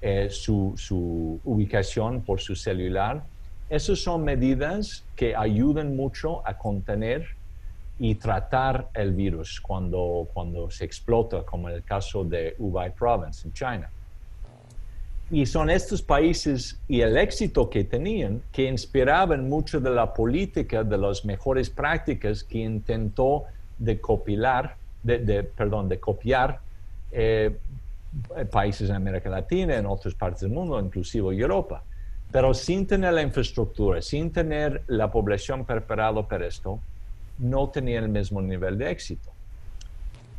eh, 0.00 0.28
su, 0.30 0.74
su, 0.76 1.40
ubicación 1.44 2.22
por 2.22 2.40
su 2.40 2.54
celular. 2.54 3.24
Esas 3.68 4.00
son 4.00 4.24
medidas 4.24 5.04
que 5.16 5.34
ayudan 5.34 5.96
mucho 5.96 6.46
a 6.46 6.56
contener 6.56 7.26
y 7.98 8.16
tratar 8.16 8.88
el 8.94 9.12
virus 9.12 9.60
cuando, 9.60 10.28
cuando 10.34 10.70
se 10.70 10.84
explota, 10.84 11.42
como 11.42 11.68
en 11.68 11.76
el 11.76 11.84
caso 11.84 12.24
de 12.24 12.54
Hubei 12.58 12.90
Province 12.90 13.46
en 13.46 13.52
China. 13.52 13.90
Y 15.30 15.46
son 15.46 15.70
estos 15.70 16.02
países 16.02 16.78
y 16.86 17.00
el 17.00 17.16
éxito 17.16 17.70
que 17.70 17.84
tenían 17.84 18.42
que 18.52 18.68
inspiraban 18.68 19.48
mucho 19.48 19.80
de 19.80 19.90
la 19.90 20.12
política, 20.12 20.84
de 20.84 20.98
las 20.98 21.24
mejores 21.24 21.70
prácticas 21.70 22.44
que 22.44 22.58
intentó 22.58 23.44
de 23.78 24.00
copiar, 24.00 24.76
de, 25.02 25.42
perdón, 25.42 25.88
de 25.88 25.98
copiar 25.98 26.60
eh, 27.10 27.56
países 28.50 28.90
en 28.90 28.96
América 28.96 29.30
Latina, 29.30 29.76
en 29.76 29.86
otras 29.86 30.14
partes 30.14 30.42
del 30.42 30.50
mundo, 30.50 30.78
inclusive 30.78 31.34
Europa. 31.34 31.82
Pero 32.30 32.52
sin 32.52 32.86
tener 32.86 33.12
la 33.14 33.22
infraestructura, 33.22 34.02
sin 34.02 34.30
tener 34.30 34.82
la 34.88 35.10
población 35.10 35.64
preparada 35.64 36.26
para 36.26 36.46
esto, 36.46 36.80
no 37.38 37.68
tenían 37.68 38.04
el 38.04 38.10
mismo 38.10 38.42
nivel 38.42 38.78
de 38.78 38.90
éxito. 38.90 39.30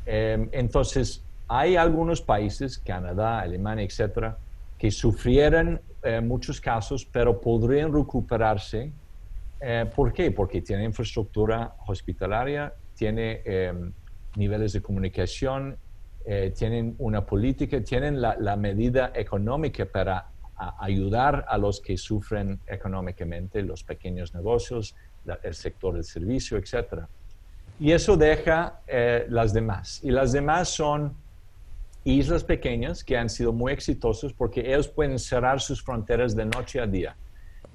Eh, 0.06 0.48
entonces, 0.52 1.22
hay 1.48 1.76
algunos 1.76 2.22
países, 2.22 2.78
Canadá, 2.78 3.40
Alemania, 3.40 3.86
etcétera, 3.86 4.38
que 4.86 4.92
sufrieran 4.92 5.82
eh, 6.04 6.22
muchos 6.22 6.62
casos, 6.62 7.08
pero 7.12 7.42
podrían 7.42 7.92
recuperarse. 7.92 8.92
Eh, 9.60 9.90
¿Por 9.96 10.14
qué? 10.14 10.30
Porque 10.30 10.62
tiene 10.62 10.84
infraestructura 10.84 11.76
hospitalaria, 11.88 12.72
tiene 12.94 13.42
em, 13.46 13.92
niveles 14.36 14.74
de 14.74 14.84
comunicación, 14.84 15.76
eh, 16.24 16.54
tienen 16.56 16.94
una 17.00 17.26
política, 17.26 17.82
tienen 17.82 18.22
la, 18.22 18.56
medida 18.58 19.12
económica 19.16 19.88
para 19.88 20.28
ayudar 20.80 21.46
a 21.48 21.58
los 21.58 21.82
que 21.82 21.98
sufren 21.98 22.60
económicamente, 22.68 23.64
los 23.64 23.84
pequeños 23.84 24.36
negocios, 24.36 24.94
el 25.42 25.56
sector 25.56 25.96
del 25.96 26.04
servicio, 26.04 26.60
etc. 26.60 27.06
Y 27.80 27.92
eso 27.92 28.16
deja 28.16 28.82
las 29.30 29.52
demás. 29.52 30.00
Y 30.04 30.12
las 30.12 30.32
demás 30.32 30.70
son 30.70 31.16
islas 32.06 32.44
pequeñas 32.44 33.04
que 33.04 33.18
han 33.18 33.30
sido 33.30 33.52
muy 33.52 33.74
exitosos 33.74 34.32
porque 34.32 34.62
ellos 34.62 34.88
pueden 34.88 35.18
cerrar 35.18 35.60
sus 35.60 35.82
fronteras 35.84 36.36
de 36.36 36.46
noche 36.46 36.80
a 36.80 36.88
día 36.88 37.18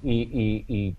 y, 0.03 0.97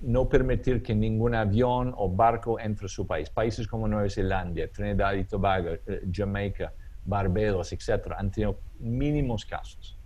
no 0.00 0.28
permitir 0.28 0.82
que 0.82 0.94
ningún 0.94 1.34
avión 1.34 1.94
o 1.96 2.10
barco 2.10 2.60
entre 2.60 2.84
a 2.84 2.88
su 2.90 3.06
país. 3.06 3.30
Países 3.30 3.66
como 3.66 3.88
Nueva 3.88 4.10
Zelanda, 4.10 4.68
Trinidad 4.68 5.14
y 5.14 5.24
Tobago, 5.24 5.70
eh, 5.86 6.02
Jamaica, 6.12 6.74
Barbados, 7.06 7.72
etc., 7.72 8.12
han 8.14 8.30
tenido 8.30 8.58
mínimos 8.80 9.46
casos. 9.46 9.96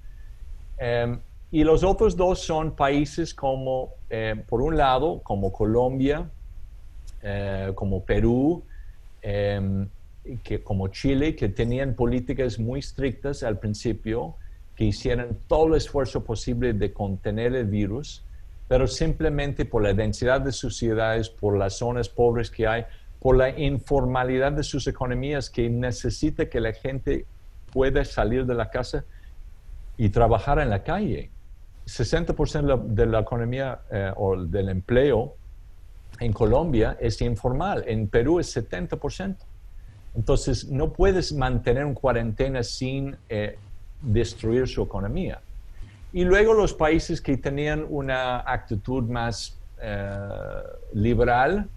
Em, 0.76 1.18
y 1.50 1.64
los 1.64 1.82
otros 1.82 2.14
dos 2.16 2.38
son 2.38 2.76
países 2.76 3.34
como, 3.34 3.94
eh, 4.08 4.40
por 4.48 4.62
un 4.62 4.76
lado, 4.76 5.20
como 5.24 5.52
Colombia, 5.52 6.30
eh, 7.20 7.72
como 7.74 8.04
Perú, 8.04 8.62
em, 9.20 9.88
que, 10.36 10.62
como 10.62 10.88
Chile, 10.88 11.34
que 11.34 11.48
tenían 11.48 11.94
políticas 11.94 12.58
muy 12.58 12.80
estrictas 12.80 13.42
al 13.42 13.58
principio, 13.58 14.36
que 14.76 14.84
hicieron 14.84 15.38
todo 15.46 15.68
el 15.68 15.74
esfuerzo 15.74 16.24
posible 16.24 16.72
de 16.72 16.92
contener 16.92 17.54
el 17.54 17.66
virus, 17.66 18.24
pero 18.68 18.86
simplemente 18.86 19.64
por 19.64 19.82
la 19.82 19.94
densidad 19.94 20.40
de 20.40 20.52
sus 20.52 20.76
ciudades, 20.76 21.30
por 21.30 21.56
las 21.56 21.78
zonas 21.78 22.08
pobres 22.08 22.50
que 22.50 22.66
hay, 22.66 22.84
por 23.18 23.36
la 23.36 23.58
informalidad 23.58 24.52
de 24.52 24.62
sus 24.62 24.86
economías, 24.86 25.50
que 25.50 25.68
necesita 25.68 26.48
que 26.48 26.60
la 26.60 26.72
gente 26.72 27.26
pueda 27.72 28.04
salir 28.04 28.46
de 28.46 28.54
la 28.54 28.70
casa 28.70 29.04
y 29.96 30.10
trabajar 30.10 30.58
en 30.60 30.70
la 30.70 30.82
calle. 30.82 31.30
60% 31.86 32.84
de 32.84 33.06
la, 33.06 33.20
economía 33.20 33.80
eh, 33.90 34.12
o 34.16 34.36
del 34.36 34.68
empleo 34.68 35.34
en 36.20 36.32
Colombia 36.32 36.96
es 37.00 37.20
informal, 37.22 37.84
en 37.86 38.08
Perú 38.08 38.38
es 38.38 38.54
70%. 38.56 39.36
Entonces, 40.18 40.68
no 40.68 40.92
puedes 40.92 41.32
mantener 41.32 41.84
una 41.84 41.94
cuarentena 41.94 42.64
sin 42.64 43.16
eh, 43.28 43.56
destruir 44.02 44.66
su 44.66 44.82
economía. 44.82 45.40
Y 46.12 46.24
luego 46.24 46.54
los 46.54 46.74
países 46.74 47.20
que 47.20 47.36
tenían 47.36 47.86
una 47.88 48.40
actitud 48.40 49.04
más 49.04 49.56
eh, 49.80 50.18
liberal, 50.92 51.68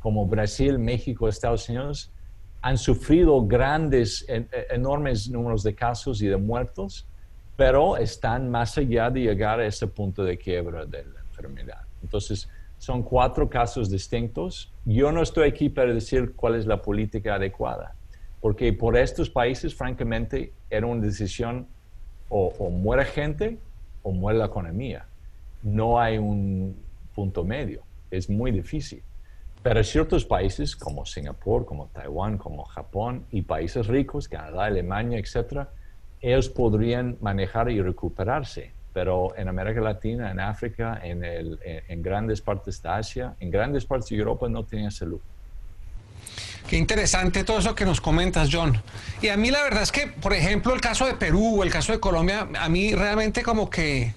como 0.00 0.26
Brasil, 0.26 0.78
México, 0.78 1.28
Estados 1.28 1.68
Unidos, 1.68 2.10
han 2.62 2.78
sufrido 2.78 3.44
grandes, 3.46 4.24
enormes 4.70 5.28
números 5.28 5.62
de 5.62 5.74
casos 5.74 6.22
y 6.22 6.26
de 6.26 6.38
muertos, 6.38 7.06
pero 7.54 7.98
están 7.98 8.50
más 8.50 8.78
allá 8.78 9.10
de 9.10 9.20
llegar 9.20 9.60
a 9.60 9.66
ese 9.66 9.86
punto 9.86 10.24
de 10.24 10.38
quiebra 10.38 10.86
de 10.86 11.04
la 11.04 11.20
enfermedad. 11.20 11.82
Entonces, 12.02 12.48
son 12.78 13.02
cuatro 13.02 13.50
casos 13.50 13.90
distintos. 13.90 14.72
Yo 14.86 15.12
no 15.12 15.22
estoy 15.22 15.48
aquí 15.48 15.70
para 15.70 15.94
decir 15.94 16.34
cuál 16.36 16.56
es 16.56 16.66
la 16.66 16.82
política 16.82 17.36
adecuada, 17.36 17.94
porque 18.42 18.70
por 18.74 18.98
estos 18.98 19.30
países, 19.30 19.74
francamente, 19.74 20.52
era 20.68 20.86
una 20.86 21.00
decisión 21.00 21.66
o, 22.28 22.68
muere 22.68 23.06
gente 23.06 23.56
o 24.02 24.12
muere 24.12 24.40
la 24.40 24.44
economía. 24.44 25.06
No 25.62 25.98
hay 25.98 26.18
un 26.18 26.76
punto 27.14 27.44
medio. 27.44 27.82
Es 28.10 28.28
muy 28.28 28.50
difícil. 28.50 29.02
Pero 29.62 29.82
ciertos 29.82 30.26
países 30.26 30.76
como 30.76 31.06
Singapur, 31.06 31.64
como 31.64 31.86
Taiwán, 31.86 32.36
como 32.36 32.64
Japón 32.64 33.24
y 33.30 33.40
países 33.40 33.86
ricos, 33.86 34.28
Canadá, 34.28 34.66
Alemania, 34.66 35.18
etc., 35.18 35.66
ellos 36.20 36.50
podrían 36.50 37.16
manejar 37.22 37.70
y 37.70 37.80
recuperarse 37.80 38.72
pero 38.94 39.36
en 39.36 39.48
América 39.48 39.80
Latina, 39.80 40.30
en 40.30 40.38
África, 40.38 41.00
en, 41.02 41.24
el, 41.24 41.58
grandes 41.96 42.40
partes 42.40 42.80
de 42.80 42.88
Asia, 42.88 43.34
en 43.40 43.50
grandes 43.50 43.84
partes 43.84 44.08
de 44.08 44.16
Europa 44.16 44.48
no 44.48 44.64
tenía 44.64 44.90
salud. 44.90 45.20
Qué 46.68 46.78
interesante 46.78 47.44
todo 47.44 47.58
eso 47.58 47.74
que 47.74 47.84
nos 47.84 48.00
comentas, 48.00 48.48
John. 48.50 48.80
Y 49.20 49.28
a 49.28 49.36
mí 49.36 49.50
la 49.50 49.62
verdad 49.62 49.82
es 49.82 49.92
que, 49.92 50.06
por 50.06 50.32
ejemplo, 50.32 50.72
el 50.72 50.80
caso 50.80 51.06
de 51.06 51.14
Perú 51.14 51.60
o 51.60 51.62
el 51.64 51.70
caso 51.70 51.92
de 51.92 52.00
Colombia, 52.00 52.48
a 52.58 52.68
mí 52.68 52.94
realmente 52.94 53.42
como 53.42 53.68
que 53.68 54.14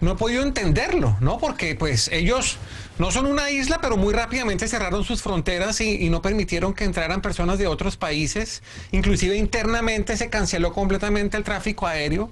no 0.00 0.12
he 0.12 0.14
podido 0.14 0.42
entenderlo, 0.42 1.16
¿no? 1.20 1.38
Porque 1.38 1.74
pues 1.74 2.08
ellos 2.12 2.58
no 2.98 3.10
son 3.10 3.26
una 3.26 3.50
isla, 3.50 3.78
pero 3.80 3.96
muy 3.96 4.12
rápidamente 4.12 4.68
cerraron 4.68 5.02
sus 5.02 5.22
fronteras 5.22 5.80
y, 5.80 6.04
y, 6.04 6.10
no 6.10 6.22
permitieron 6.22 6.74
que 6.74 6.84
entraran 6.84 7.22
personas 7.22 7.58
de 7.58 7.66
otros 7.66 7.96
países. 7.96 8.62
Inclusive 8.92 9.36
internamente 9.36 10.16
se 10.16 10.28
canceló 10.28 10.72
completamente 10.72 11.36
el 11.36 11.42
tráfico 11.42 11.86
aéreo. 11.86 12.30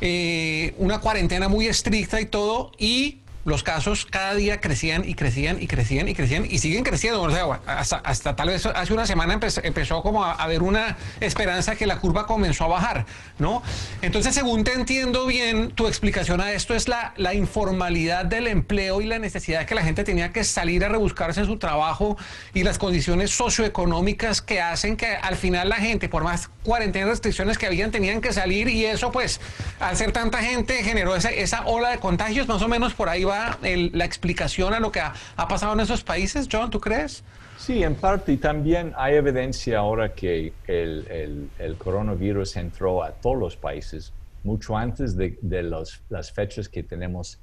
Eh, 0.00 0.74
una 0.78 1.00
cuarentena 1.00 1.48
muy 1.48 1.66
estricta 1.66 2.20
y 2.20 2.26
todo, 2.26 2.72
y 2.78 3.18
los 3.44 3.62
casos 3.62 4.06
cada 4.06 4.34
día 4.34 4.60
crecían 4.60 5.08
y 5.08 5.14
crecían 5.14 5.62
y 5.62 5.66
crecían 5.66 6.08
y 6.08 6.14
crecían 6.14 6.44
y 6.44 6.58
siguen 6.58 6.84
creciendo. 6.84 7.22
O 7.22 7.30
sea, 7.30 7.60
hasta, 7.66 7.96
hasta 7.96 8.36
tal 8.36 8.48
vez 8.48 8.66
hace 8.66 8.92
una 8.92 9.06
semana 9.06 9.38
empezó, 9.62 10.02
como 10.02 10.24
a 10.24 10.32
haber 10.32 10.62
una 10.62 10.96
esperanza 11.20 11.76
que 11.76 11.86
la 11.86 11.98
curva 11.98 12.26
comenzó 12.26 12.64
a 12.64 12.68
bajar, 12.68 13.06
¿no? 13.38 13.62
Entonces, 14.02 14.34
según 14.34 14.64
te 14.64 14.72
entiendo 14.72 15.26
bien, 15.26 15.70
tu 15.70 15.86
explicación 15.86 16.40
a 16.40 16.52
esto 16.52 16.74
es 16.74 16.88
la, 16.88 17.14
la 17.16 17.34
informalidad 17.34 18.24
del 18.24 18.46
empleo 18.46 19.00
y 19.00 19.06
la 19.06 19.18
necesidad 19.18 19.66
que 19.66 19.74
la 19.74 19.82
gente 19.82 20.04
tenía 20.04 20.32
que 20.32 20.44
salir 20.44 20.84
a 20.84 20.88
rebuscarse 20.88 21.44
su 21.44 21.58
trabajo 21.58 22.16
y 22.54 22.64
las 22.64 22.78
condiciones 22.78 23.30
socioeconómicas 23.30 24.42
que 24.42 24.60
hacen 24.60 24.96
que 24.96 25.06
al 25.06 25.36
final 25.36 25.68
la 25.68 25.76
gente, 25.76 26.08
por 26.08 26.24
más 26.24 26.50
cuarentena 26.62 27.06
restricciones 27.06 27.58
que 27.58 27.66
habían, 27.66 27.90
tenían 27.90 28.20
que 28.20 28.32
salir 28.32 28.68
y 28.68 28.84
eso 28.84 29.10
pues 29.10 29.40
al 29.80 29.96
ser 29.96 30.12
tanta 30.12 30.38
gente 30.38 30.82
generó 30.82 31.16
esa, 31.16 31.30
esa 31.30 31.62
ola 31.66 31.90
de 31.90 31.98
contagios, 31.98 32.46
más 32.48 32.62
o 32.62 32.68
menos 32.68 32.94
por 32.94 33.08
ahí 33.08 33.24
va 33.28 33.58
la 33.62 34.04
explicación 34.04 34.74
a 34.74 34.80
lo 34.80 34.90
que 34.90 35.00
ha, 35.00 35.14
pasado 35.48 35.74
en 35.74 35.80
esos 35.80 36.02
países, 36.02 36.48
John, 36.50 36.70
¿tú 36.70 36.80
crees? 36.80 37.22
Sí, 37.58 37.82
en 37.82 37.94
parte. 37.94 38.32
Y 38.32 38.36
también 38.36 38.92
hay 38.96 39.16
evidencia 39.16 39.78
ahora 39.78 40.14
que 40.14 40.52
el, 40.66 41.50
el, 41.58 41.76
coronavirus 41.76 42.56
entró 42.56 43.02
a 43.02 43.12
todos 43.12 43.36
los 43.36 43.56
países 43.56 44.12
mucho 44.44 44.76
antes 44.76 45.16
de, 45.16 45.38
de 45.42 45.62
los, 45.62 46.00
las 46.08 46.32
fechas 46.32 46.68
que 46.68 46.82
tenemos 46.82 47.40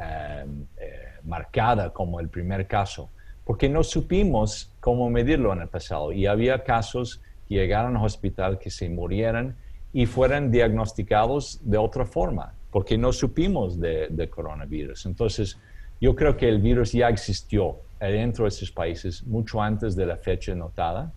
eh, 0.00 0.46
eh, 0.78 1.08
marcada 1.24 1.90
como 1.90 2.18
el 2.18 2.28
primer 2.28 2.66
caso, 2.66 3.10
porque 3.44 3.68
no 3.68 3.84
supimos 3.84 4.70
cómo 4.80 5.10
medirlo 5.10 5.52
en 5.52 5.60
el 5.60 5.68
pasado. 5.68 6.12
Y 6.12 6.26
había 6.26 6.64
casos 6.64 7.20
que 7.46 7.54
llegaron 7.56 7.96
al 7.96 8.04
hospital 8.04 8.58
que 8.58 8.70
se 8.70 8.88
murieran 8.88 9.54
y 9.92 10.06
fueran 10.06 10.50
diagnosticados 10.50 11.60
de 11.62 11.76
otra 11.76 12.06
forma, 12.06 12.54
porque 12.72 12.98
no 12.98 13.12
supimos 13.12 13.78
de, 13.78 14.08
de 14.10 14.28
coronavirus. 14.28 15.06
Entonces, 15.06 15.58
yo 16.00 16.16
creo 16.16 16.36
que 16.36 16.48
el 16.48 16.60
virus 16.60 16.90
ya 16.90 17.08
existió 17.08 17.76
dentro 18.00 18.44
de 18.44 18.48
esos 18.48 18.72
países 18.72 19.24
mucho 19.24 19.62
antes 19.62 19.94
de 19.94 20.06
la 20.06 20.16
fecha 20.16 20.54
notada, 20.54 21.12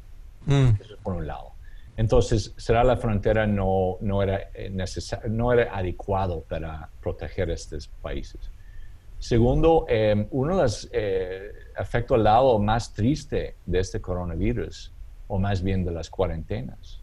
mm. 0.46 0.70
eso 0.80 0.98
por 1.02 1.16
un 1.16 1.26
lado. 1.26 1.54
Entonces, 1.98 2.54
será 2.58 2.84
la 2.84 2.98
frontera 2.98 3.48
no, 3.48 3.98
no, 4.02 4.22
era 4.22 4.50
eh, 4.54 4.72
no 5.30 5.54
era 5.54 5.76
adecuado 5.76 6.42
para 6.42 6.90
proteger 7.02 7.50
estos 7.50 7.88
países. 7.88 8.52
Segundo, 9.18 9.86
em, 9.88 10.28
uno 10.32 10.58
de 10.58 10.62
los 10.62 10.90
eh, 10.92 11.52
efectos 11.80 12.16
al 12.18 12.26
lado 12.26 12.60
más 12.60 12.94
triste 12.94 13.56
de 13.66 13.80
este 13.80 14.02
coronavirus, 14.02 14.92
o 15.28 15.40
más 15.40 15.64
bien 15.64 15.86
de 15.86 15.92
las 15.92 16.10
cuarentenas, 16.10 17.02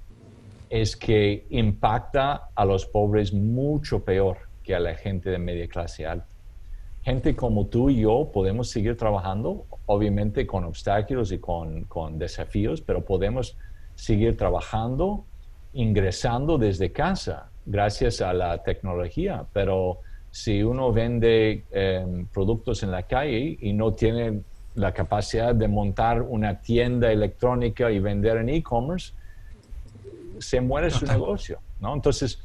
es 0.72 0.96
que 0.96 1.46
impacta 1.50 2.48
a 2.54 2.64
los 2.64 2.86
pobres 2.86 3.32
mucho 3.32 4.04
peor 4.04 4.38
que 4.64 4.74
a 4.74 4.80
la 4.80 4.94
gente 4.94 5.30
de 5.30 5.38
media 5.38 5.68
clase 5.68 6.06
alta 6.06 6.32
gente 7.02 7.34
como 7.34 7.66
tú 7.66 7.90
y 7.90 8.00
yo 8.00 8.30
podemos 8.32 8.70
seguir 8.70 8.96
trabajando, 8.96 9.66
obviamente 9.86 10.46
con 10.46 10.64
obstáculos 10.64 11.32
y 11.32 11.38
con, 11.38 12.18
desafíos, 12.18 12.80
pero 12.80 13.04
podemos 13.04 13.56
seguir 13.94 14.36
trabajando, 14.36 15.24
ingresando 15.74 16.58
desde 16.58 16.92
casa, 16.92 17.50
gracias 17.66 18.20
a 18.20 18.32
la 18.32 18.62
tecnología. 18.62 19.44
Pero 19.52 19.98
si 20.30 20.62
uno 20.62 20.92
vende 20.92 21.64
em, 21.72 22.26
productos 22.26 22.82
en 22.82 22.92
la 22.92 23.02
calle 23.02 23.58
y 23.60 23.72
no 23.72 23.92
tiene 23.92 24.40
la 24.74 24.92
capacidad 24.92 25.54
de 25.54 25.68
montar 25.68 26.22
una 26.22 26.60
tienda 26.60 27.12
electrónica 27.12 27.90
y 27.90 27.98
vender 27.98 28.38
en 28.38 28.48
e-commerce, 28.48 29.12
se 30.42 30.60
muere 30.60 30.90
su 30.90 31.06
negocio, 31.06 31.60
¿no? 31.80 31.94
Entonces, 31.94 32.42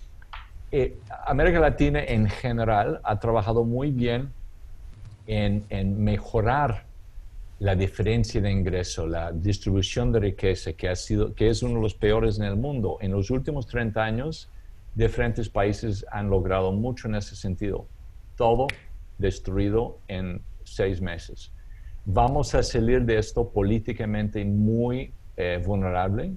eh, 0.72 0.98
América 1.26 1.60
Latina 1.60 2.04
en 2.04 2.30
general 2.30 3.00
ha 3.04 3.20
trabajado 3.20 3.64
muy 3.64 3.92
bien 3.92 4.32
en, 5.26 6.04
mejorar 6.04 6.86
la 7.60 7.76
diferencia 7.76 8.40
de 8.42 8.52
ingreso, 8.52 9.08
la 9.08 9.32
distribución 9.32 10.12
de 10.12 10.20
riqueza, 10.20 10.74
que, 10.74 10.90
ha 10.90 10.96
sido, 10.96 11.34
que 11.34 11.50
es 11.50 11.64
uno 11.64 11.76
de 11.76 11.82
los 11.82 11.96
peores 11.96 12.38
en 12.38 12.46
el 12.46 12.56
mundo. 12.56 12.98
En 13.02 13.12
los 13.12 13.30
últimos 13.30 13.66
30 13.68 14.04
años, 14.04 14.50
diferentes 14.94 15.50
países 15.50 16.06
han 16.12 16.30
logrado 16.30 16.72
mucho 16.72 17.08
en 17.08 17.16
ese 17.16 17.36
sentido. 17.36 17.88
Todo 18.36 18.68
destruido 19.18 19.98
en 20.08 20.42
seis 20.64 21.02
meses. 21.02 21.52
Vamos 22.06 22.54
a 22.56 22.64
salir 22.64 23.04
de 23.06 23.18
esto 23.18 23.50
políticamente 23.50 24.44
muy 24.46 25.12
eh, 25.36 25.62
vulnerable 25.66 26.34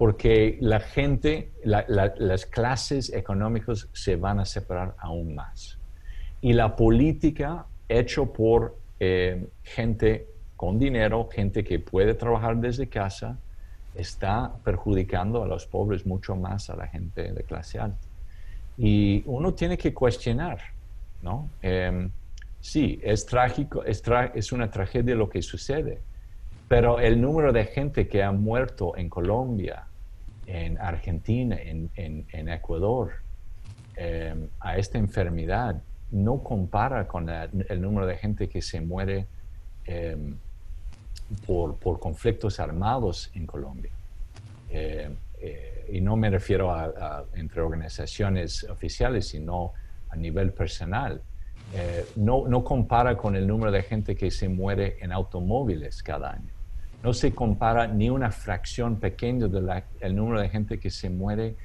porque 0.00 0.56
la 0.62 0.80
gente, 0.80 1.52
las 1.62 2.46
clases 2.46 3.12
económicas 3.12 3.86
se 3.92 4.16
van 4.16 4.40
a 4.40 4.46
separar 4.46 4.94
aún 4.96 5.34
más. 5.34 5.76
Y 6.40 6.54
la 6.54 6.74
política 6.74 7.66
hecho 7.86 8.32
por 8.32 8.78
eh, 8.98 9.46
gente 9.62 10.26
con 10.56 10.78
dinero, 10.78 11.28
gente 11.30 11.62
que 11.62 11.80
puede 11.80 12.14
trabajar 12.14 12.56
desde 12.56 12.88
casa, 12.88 13.36
está 13.94 14.50
perjudicando 14.64 15.42
a 15.42 15.46
los 15.46 15.66
pobres 15.66 16.06
mucho 16.06 16.34
más 16.34 16.70
a 16.70 16.76
la 16.76 16.86
gente 16.86 17.34
de 17.34 17.42
clase 17.42 17.78
alta. 17.78 18.08
Y 18.78 19.22
uno 19.26 19.52
tiene 19.52 19.76
que 19.76 19.92
cuestionar, 19.92 20.60
¿no? 21.20 21.50
Em, 21.60 22.10
sí, 22.58 22.98
es 23.02 23.26
trágico, 23.26 23.84
es, 23.84 24.02
es, 24.34 24.50
una 24.50 24.70
tragedia 24.70 25.14
lo 25.14 25.28
que 25.28 25.42
sucede, 25.42 25.98
pero 26.68 27.00
el 27.00 27.20
número 27.20 27.52
de 27.52 27.66
gente 27.66 28.08
que 28.08 28.22
ha 28.22 28.32
muerto 28.32 28.96
en 28.96 29.10
Colombia, 29.10 29.88
en 30.46 30.78
Argentina, 30.78 31.56
en, 31.60 32.48
Ecuador, 32.48 33.12
em, 33.96 34.48
a 34.60 34.78
esta 34.78 34.98
enfermedad 34.98 35.82
no 36.10 36.42
compara 36.42 37.06
con 37.06 37.28
el 37.28 37.80
número 37.80 38.06
de 38.06 38.16
gente 38.16 38.48
que 38.48 38.62
se 38.62 38.80
muere 38.80 39.26
em, 39.84 40.36
por, 41.46 41.78
conflictos 42.00 42.58
armados 42.60 43.30
en 43.34 43.46
Colombia. 43.46 43.90
Eh, 44.70 45.08
eh, 45.40 45.90
y 45.92 46.00
no 46.00 46.16
me 46.16 46.30
refiero 46.30 46.72
a, 46.72 47.24
entre 47.34 47.60
organizaciones 47.60 48.64
oficiales, 48.64 49.28
sino 49.28 49.72
a 50.10 50.16
nivel 50.16 50.52
personal. 50.52 51.20
Eh, 51.74 52.04
no, 52.16 52.48
no 52.48 52.64
compara 52.64 53.16
con 53.16 53.36
el 53.36 53.46
número 53.46 53.70
de 53.70 53.82
gente 53.82 54.16
que 54.16 54.30
se 54.30 54.48
muere 54.48 54.98
en 55.00 55.12
automóviles 55.12 56.02
cada 56.02 56.32
año. 56.32 56.50
No 57.02 57.12
se 57.12 57.32
compara 57.32 57.86
ni 57.86 58.10
una 58.10 58.30
fracción 58.30 58.96
pequeña 58.96 59.48
del 59.48 60.16
número 60.16 60.40
de 60.40 60.48
gente 60.48 60.78
que 60.78 60.90
se 60.90 61.08
muere 61.08 61.56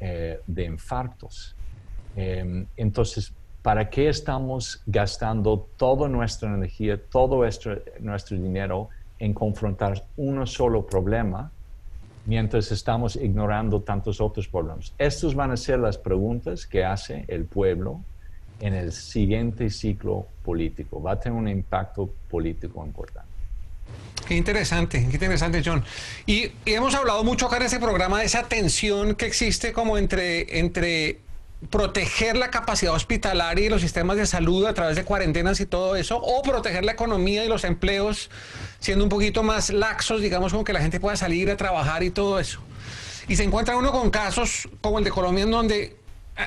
de 0.00 0.64
infartos. 0.64 1.54
Em, 2.16 2.66
entonces, 2.76 3.32
¿para 3.62 3.88
qué 3.88 4.08
estamos 4.08 4.82
gastando 4.86 5.68
toda 5.76 6.08
nuestra 6.08 6.52
energía, 6.52 7.00
todo 7.00 7.36
nuestro, 7.36 7.80
nuestro 8.00 8.36
dinero 8.36 8.88
en 9.18 9.34
confrontar 9.34 10.04
uno 10.16 10.46
solo 10.46 10.86
problema 10.86 11.50
mientras 12.26 12.72
estamos 12.72 13.16
ignorando 13.16 13.80
tantos 13.80 14.20
otros 14.20 14.48
problemas? 14.48 14.92
Estas 14.98 15.34
van 15.34 15.52
a 15.52 15.56
ser 15.56 15.78
las 15.78 15.98
preguntas 15.98 16.66
que 16.66 16.84
hace 16.84 17.24
el 17.28 17.44
pueblo 17.44 18.00
en 18.60 18.74
el 18.74 18.92
siguiente 18.92 19.70
ciclo 19.70 20.26
político. 20.44 21.00
Va 21.00 21.12
a 21.12 21.20
tener 21.20 21.38
un 21.38 21.48
impacto 21.48 22.10
político 22.28 22.84
importante. 22.84 23.39
Qué 24.26 24.36
interesante, 24.36 25.08
qué 25.08 25.14
interesante, 25.16 25.60
John. 25.64 25.84
Y, 26.24 26.52
hemos 26.64 26.94
hablado 26.94 27.24
mucho 27.24 27.46
acá 27.46 27.56
en 27.56 27.64
este 27.64 27.80
programa 27.80 28.20
de 28.20 28.26
esa 28.26 28.44
tensión 28.44 29.16
que 29.16 29.26
existe 29.26 29.72
como 29.72 29.98
entre, 29.98 30.60
entre 30.60 31.18
proteger 31.68 32.36
la 32.36 32.50
capacidad 32.50 32.94
hospitalaria 32.94 33.66
y 33.66 33.68
los 33.68 33.82
sistemas 33.82 34.16
de 34.16 34.26
salud 34.26 34.66
a 34.66 34.72
través 34.72 34.94
de 34.94 35.04
cuarentenas 35.04 35.60
y 35.60 35.66
todo 35.66 35.96
eso, 35.96 36.16
o 36.16 36.42
proteger 36.42 36.84
la 36.84 36.92
economía 36.92 37.44
y 37.44 37.48
los 37.48 37.64
empleos 37.64 38.30
siendo 38.78 39.04
un 39.04 39.10
poquito 39.10 39.42
más 39.42 39.70
laxos, 39.70 40.20
digamos, 40.20 40.52
como 40.52 40.64
que 40.64 40.72
la 40.72 40.80
gente 40.80 41.00
pueda 41.00 41.16
salir 41.16 41.50
a 41.50 41.56
trabajar 41.56 42.02
y 42.02 42.10
todo 42.10 42.38
eso. 42.38 42.60
Y 43.26 43.36
se 43.36 43.42
encuentra 43.42 43.76
uno 43.76 43.92
con 43.92 44.10
casos 44.10 44.68
como 44.80 44.98
el 44.98 45.04
de 45.04 45.10
Colombia, 45.10 45.44
en 45.44 45.50
donde 45.50 45.96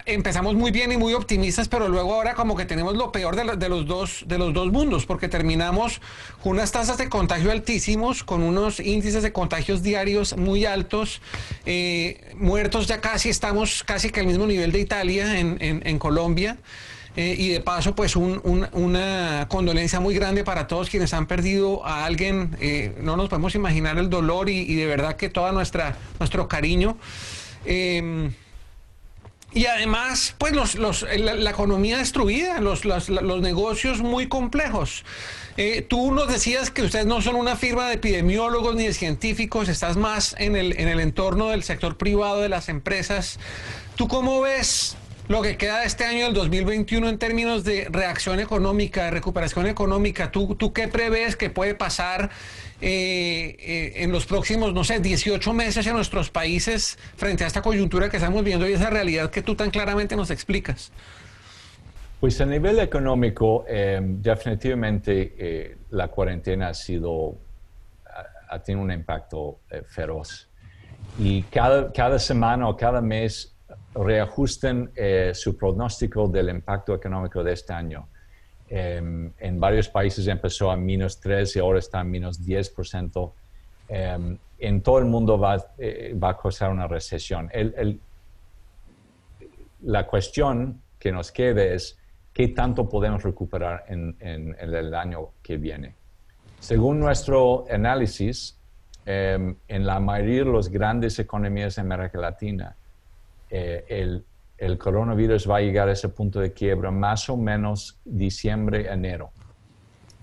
empezamos 0.06 0.56
muy 0.56 0.72
bien 0.72 0.92
y 0.92 0.98
muy 0.98 1.14
optimistas, 1.14 1.68
pero 1.68 1.88
luego 1.88 2.14
ahora 2.14 2.34
como 2.34 2.56
que 2.56 2.66
tenemos 2.66 2.96
lo 2.96 3.12
peor 3.12 3.36
de, 3.36 3.70
los, 3.70 3.86
dos, 3.86 4.24
de 4.28 4.38
los 4.38 4.54
dos 4.54 4.72
mundos, 4.72 5.06
porque 5.06 5.28
terminamos 5.28 6.02
con 6.42 6.54
unas 6.54 6.72
tasas 6.72 6.98
de 6.98 7.10
contagio 7.10 7.52
altísimos, 7.52 8.24
con 8.24 8.44
unos 8.44 8.80
índices 8.80 9.24
de 9.24 9.32
contagios 9.32 9.84
diarios 9.84 10.38
muy 10.38 10.66
altos, 10.66 11.22
eh, 11.66 12.34
muertos 12.36 12.88
ya 12.88 13.02
casi, 13.02 13.30
estamos 13.30 13.84
casi 13.84 14.10
que 14.10 14.22
al 14.22 14.28
mismo 14.28 14.46
nivel 14.46 14.72
de 14.72 14.80
Italia 14.80 15.40
en, 15.40 16.00
Colombia. 16.00 16.58
Eh, 17.16 17.36
y 17.38 17.50
de 17.50 17.60
paso, 17.60 17.94
pues 17.94 18.16
una 18.16 19.46
condolencia 19.48 20.00
muy 20.00 20.16
grande 20.16 20.44
para 20.44 20.66
todos 20.68 20.90
quienes 20.90 21.14
han 21.14 21.28
perdido 21.28 21.86
a 21.86 22.06
alguien. 22.06 22.58
Eh, 22.60 22.96
no 23.02 23.16
nos 23.16 23.30
podemos 23.30 23.54
imaginar 23.54 24.00
el 24.00 24.10
dolor 24.10 24.50
y, 24.50 24.74
de 24.74 24.88
verdad 24.88 25.16
que 25.16 25.30
todo 25.30 25.52
nuestro 25.52 26.48
cariño. 26.48 26.98
Y 29.54 29.68
además, 29.68 30.36
pues 30.40 30.54
los, 30.54 31.04
la, 31.04 31.50
economía 31.50 32.00
destruida, 32.00 32.60
los, 32.60 32.86
los, 32.86 33.10
negocios 33.42 34.02
muy 34.02 34.28
complejos. 34.28 35.06
Eh, 35.58 35.86
tú 35.88 36.12
nos 36.12 36.28
decías 36.28 36.72
que 36.72 36.82
ustedes 36.82 37.06
no 37.06 37.22
son 37.22 37.36
una 37.36 37.56
firma 37.56 37.88
de 37.88 37.96
epidemiólogos 37.96 38.76
ni 38.76 38.88
de 38.88 38.94
científicos, 38.94 39.70
estás 39.70 39.96
más 39.96 40.36
en 40.40 40.56
el, 40.56 40.80
en 40.80 40.88
el 40.88 41.00
entorno 41.00 41.50
del 41.50 41.62
sector 41.62 41.98
privado, 41.98 42.42
de 42.42 42.50
las 42.50 42.68
empresas. 42.68 43.40
¿Tú 43.96 44.08
cómo 44.08 44.42
ves 44.42 44.98
lo 45.28 45.44
que 45.44 45.56
queda 45.56 45.82
de 45.82 45.86
este 45.86 46.06
año 46.06 46.26
del 46.26 46.34
2021 46.34 47.08
en 47.08 47.20
términos 47.20 47.64
de 47.64 47.88
reacción 47.92 48.40
económica, 48.40 49.06
de 49.06 49.12
recuperación 49.12 49.68
económica? 49.68 50.32
¿Tú, 50.32 50.56
tú 50.56 50.74
qué 50.74 50.88
prevés 50.88 51.36
que 51.36 51.52
puede 51.52 51.76
pasar? 51.76 52.32
Eh, 52.86 53.56
eh, 53.60 54.04
en 54.04 54.12
los 54.12 54.26
próximos, 54.26 54.74
no 54.74 54.84
sé, 54.84 55.00
18 55.00 55.54
meses 55.54 55.88
en 55.88 55.94
nuestros 55.94 56.30
países 56.30 57.00
frente 57.16 57.46
a 57.46 57.48
esta 57.48 57.62
coyuntura 57.62 58.10
que 58.10 58.18
estamos 58.18 58.44
viendo 58.44 58.68
y 58.68 58.74
esa 58.74 58.90
realidad 58.90 59.32
que 59.32 59.42
tú 59.42 59.56
tan 59.56 59.72
claramente 59.72 60.18
nos 60.18 60.30
explicas? 60.30 60.92
Pues 62.20 62.42
a 62.42 62.46
nivel 62.46 62.80
económico, 62.80 63.64
eh, 63.70 64.02
definitivamente 64.04 65.78
la 65.92 66.10
cuarentena 66.10 66.68
ha 66.68 66.74
sido, 66.74 67.38
ha, 68.50 68.62
tenido 68.62 68.84
un 68.84 68.92
impacto 68.92 69.62
feroz. 69.88 70.50
Y 71.18 71.44
cada, 71.44 71.90
cada 71.94 72.20
semana 72.20 72.68
o 72.68 72.76
cada 72.76 73.00
mes 73.00 73.56
reajusten 73.96 74.92
su 75.34 75.56
pronóstico 75.56 76.28
del 76.28 76.50
impacto 76.50 76.94
económico 76.94 77.46
de 77.46 77.54
este 77.54 77.72
año. 77.72 78.10
Em, 78.70 79.32
en 79.40 79.60
varios 79.60 79.90
países 79.90 80.28
empezó 80.28 80.72
a 80.72 80.78
menos 80.78 81.20
3 81.20 81.56
y 81.56 81.60
ahora 81.60 81.80
está 81.80 82.00
a 82.00 82.04
menos 82.04 82.44
10%. 82.44 83.34
Em, 83.90 84.38
en 84.60 84.82
todo 84.82 85.00
el 85.00 85.06
mundo 85.06 85.38
va, 85.38 85.58
eh, 85.78 86.16
va 86.22 86.30
a 86.30 86.38
causar 86.38 86.72
una 86.72 86.88
recesión. 86.88 87.50
la 89.86 90.08
cuestión 90.08 90.82
que 90.98 91.12
nos 91.12 91.30
queda 91.34 91.62
es 91.62 91.98
qué 92.32 92.48
tanto 92.48 92.88
podemos 92.88 93.22
recuperar 93.22 93.84
en, 93.90 94.16
el 94.58 94.94
año 94.94 95.32
que 95.42 95.58
viene. 95.58 95.96
Según 96.60 97.02
nuestro 97.02 97.66
análisis, 97.70 98.58
em, 99.06 99.58
en 99.68 99.86
la 99.86 100.00
mayoría 100.00 100.46
de 100.46 100.54
las 100.54 100.70
grandes 100.70 101.20
economías 101.20 101.76
de 101.76 101.82
América 101.82 102.18
Latina, 102.18 102.76
eh, 103.50 103.84
el, 103.90 104.24
el 104.64 104.78
coronavirus 104.78 105.50
va 105.50 105.58
a 105.58 105.62
llegar 105.62 105.90
a 105.90 105.92
ese 105.92 106.08
punto 106.08 106.40
de 106.40 106.54
quiebra 106.54 106.90
más 106.90 107.30
o 107.30 107.36
menos 107.36 108.00
diciembre, 108.06 108.90
enero. 108.90 109.32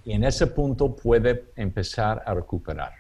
Y 0.05 0.13
en 0.13 0.25
ese 0.25 0.47
punto 0.47 0.97
puede 0.97 1.45
empezar 1.57 2.23
a 2.25 2.33
recuperar 2.33 2.93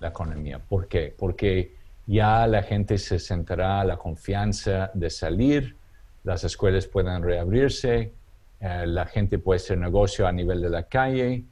la 0.00 0.08
economía. 0.08 0.58
¿Por 0.58 0.88
qué? 0.88 1.14
Porque 1.16 1.76
ya 2.06 2.46
la 2.48 2.64
gente 2.64 2.98
se 2.98 3.20
sentirá 3.20 3.84
la 3.84 3.96
confianza 3.96 4.90
de 4.94 5.10
salir, 5.10 5.76
las 6.24 6.42
escuelas 6.42 6.86
pueden 6.86 7.22
reabrirse, 7.22 8.12
eh, 8.58 8.84
la 8.86 9.06
gente 9.06 9.38
puede 9.38 9.58
hacer 9.58 9.78
negocio 9.78 10.26
a 10.26 10.32
nivel 10.32 10.60
de 10.60 10.70
la 10.70 10.82
calle. 10.82 11.44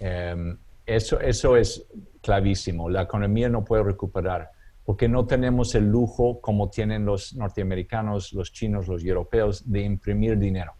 Em, 0.00 0.58
eso, 0.84 1.20
eso 1.20 1.56
es 1.56 1.86
clavísimo. 2.20 2.90
La 2.90 3.02
economía 3.02 3.48
no 3.48 3.64
puede 3.64 3.84
recuperar 3.84 4.50
porque 4.84 5.08
no 5.08 5.26
tenemos 5.26 5.74
el 5.74 5.88
lujo 5.88 6.40
como 6.40 6.68
tienen 6.68 7.06
los 7.06 7.34
norteamericanos, 7.34 8.32
los 8.34 8.52
chinos, 8.52 8.86
los 8.86 9.04
europeos, 9.04 9.70
de 9.70 9.80
imprimir 9.80 10.38
dinero. 10.38 10.74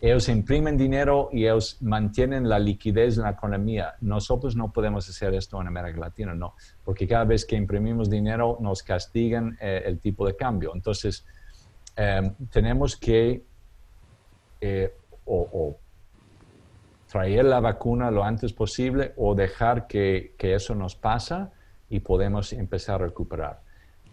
Ellos 0.00 0.28
imprimen 0.28 0.76
dinero 0.76 1.30
y 1.32 1.44
ellos 1.44 1.78
mantienen 1.80 2.48
la 2.48 2.58
liquidez 2.58 3.16
en 3.16 3.24
la 3.24 3.30
economía. 3.30 3.94
Nosotros 4.00 4.54
no 4.54 4.70
podemos 4.70 5.08
hacer 5.08 5.34
esto 5.34 5.60
en 5.60 5.66
América 5.66 5.98
Latina, 5.98 6.34
no, 6.34 6.54
porque 6.84 7.08
cada 7.08 7.24
vez 7.24 7.44
que 7.44 7.56
imprimimos 7.56 8.10
dinero 8.10 8.58
nos 8.60 8.82
castigan 8.82 9.56
eh, 9.60 9.82
el 9.86 9.98
tipo 9.98 10.26
de 10.26 10.36
cambio. 10.36 10.72
Entonces, 10.74 11.24
em, 11.96 12.32
tenemos 12.50 12.96
que 12.96 13.42
eh, 14.60 14.94
o, 15.24 15.78
traer 17.08 17.46
la 17.46 17.60
vacuna 17.60 18.10
lo 18.10 18.22
antes 18.22 18.52
posible 18.52 19.14
o 19.16 19.34
dejar 19.34 19.86
que, 19.86 20.34
que 20.36 20.54
eso 20.54 20.74
nos 20.74 20.94
pasa 20.94 21.52
y 21.88 22.00
podemos 22.00 22.52
empezar 22.52 23.02
a 23.02 23.06
recuperar. 23.06 23.60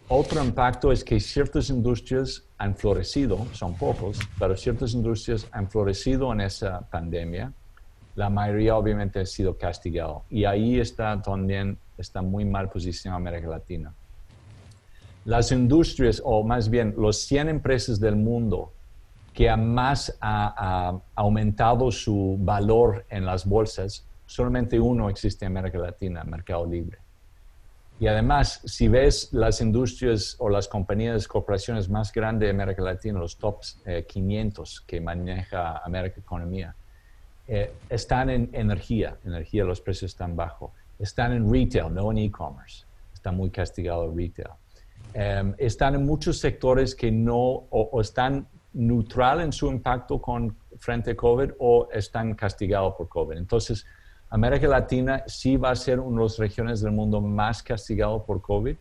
Otro 0.09 0.43
impacto 0.43 0.91
es 0.91 1.03
que 1.03 1.19
ciertas 1.19 1.69
industrias 1.69 2.43
han 2.57 2.75
florecido, 2.75 3.47
son 3.53 3.75
pocos, 3.75 4.19
pero 4.37 4.55
ciertas 4.57 4.93
industrias 4.93 5.47
han 5.51 5.69
florecido 5.69 6.31
en 6.33 6.41
esa 6.41 6.81
pandemia. 6.89 7.53
La 8.15 8.29
mayoría 8.29 8.75
obviamente 8.75 9.21
ha 9.21 9.25
sido 9.25 9.57
castigado 9.57 10.23
y 10.29 10.45
ahí 10.45 10.79
está 10.79 11.21
también 11.21 11.77
está 11.97 12.21
muy 12.21 12.45
mal 12.45 12.69
posicionada 12.69 13.17
América 13.17 13.47
Latina. 13.47 13.93
Las 15.25 15.51
industrias, 15.51 16.21
o 16.23 16.43
más 16.43 16.69
bien 16.69 16.93
los 16.97 17.17
100 17.17 17.49
empresas 17.49 17.99
del 17.99 18.15
mundo 18.15 18.73
que 19.33 19.55
más 19.55 20.15
ha, 20.21 20.99
aumentado 21.15 21.91
su 21.91 22.37
valor 22.39 23.05
en 23.09 23.25
las 23.25 23.45
bolsas, 23.45 24.05
solamente 24.25 24.79
uno 24.79 25.09
existe 25.09 25.45
en 25.45 25.57
América 25.57 25.79
Latina, 25.79 26.23
Mercado 26.23 26.65
Libre. 26.65 26.99
Y 27.99 28.07
además, 28.07 28.61
si 28.65 28.87
ves 28.87 29.29
las 29.31 29.61
industrias 29.61 30.35
o 30.39 30.49
las 30.49 30.67
compañías, 30.67 31.27
corporaciones 31.27 31.89
más 31.89 32.11
grandes 32.11 32.47
de 32.47 32.51
América 32.51 32.81
Latina, 32.81 33.19
los 33.19 33.37
top 33.37 33.61
500 34.07 34.77
eh, 34.77 34.83
que 34.87 34.99
maneja 34.99 35.77
América 35.77 36.19
Economía, 36.19 36.75
eh, 37.47 37.73
están 37.89 38.29
en 38.29 38.49
energía, 38.53 39.17
energía 39.25 39.63
los 39.63 39.81
precios 39.81 40.11
están 40.11 40.35
bajos, 40.35 40.71
están 40.97 41.33
en 41.33 41.51
retail, 41.51 41.93
no 41.93 42.11
en 42.11 42.17
e-commerce, 42.19 42.85
está 43.13 43.31
muy 43.31 43.49
castigado 43.49 44.05
el 44.05 44.17
retail. 44.17 44.49
Em, 45.13 45.53
están 45.57 45.95
en 45.95 46.05
muchos 46.05 46.39
sectores 46.39 46.95
que 46.95 47.11
no, 47.11 47.67
o, 47.69 48.01
están 48.01 48.47
neutral 48.73 49.41
en 49.41 49.51
su 49.51 49.69
impacto 49.69 50.19
con 50.19 50.55
frente 50.77 51.11
a 51.11 51.15
COVID 51.15 51.51
o 51.59 51.87
están 51.91 52.33
castigados 52.33 52.95
por 52.95 53.07
COVID. 53.07 53.37
Entonces, 53.37 53.85
América 54.33 54.67
Latina 54.67 55.23
sí 55.27 55.57
va 55.57 55.69
a 55.69 55.75
ser 55.75 55.99
una 55.99 56.17
de 56.17 56.23
las 56.23 56.39
regiones 56.39 56.81
del 56.81 56.91
mundo 56.91 57.21
más 57.21 57.61
castigado 57.61 58.23
por 58.23 58.41
COVID 58.41 58.75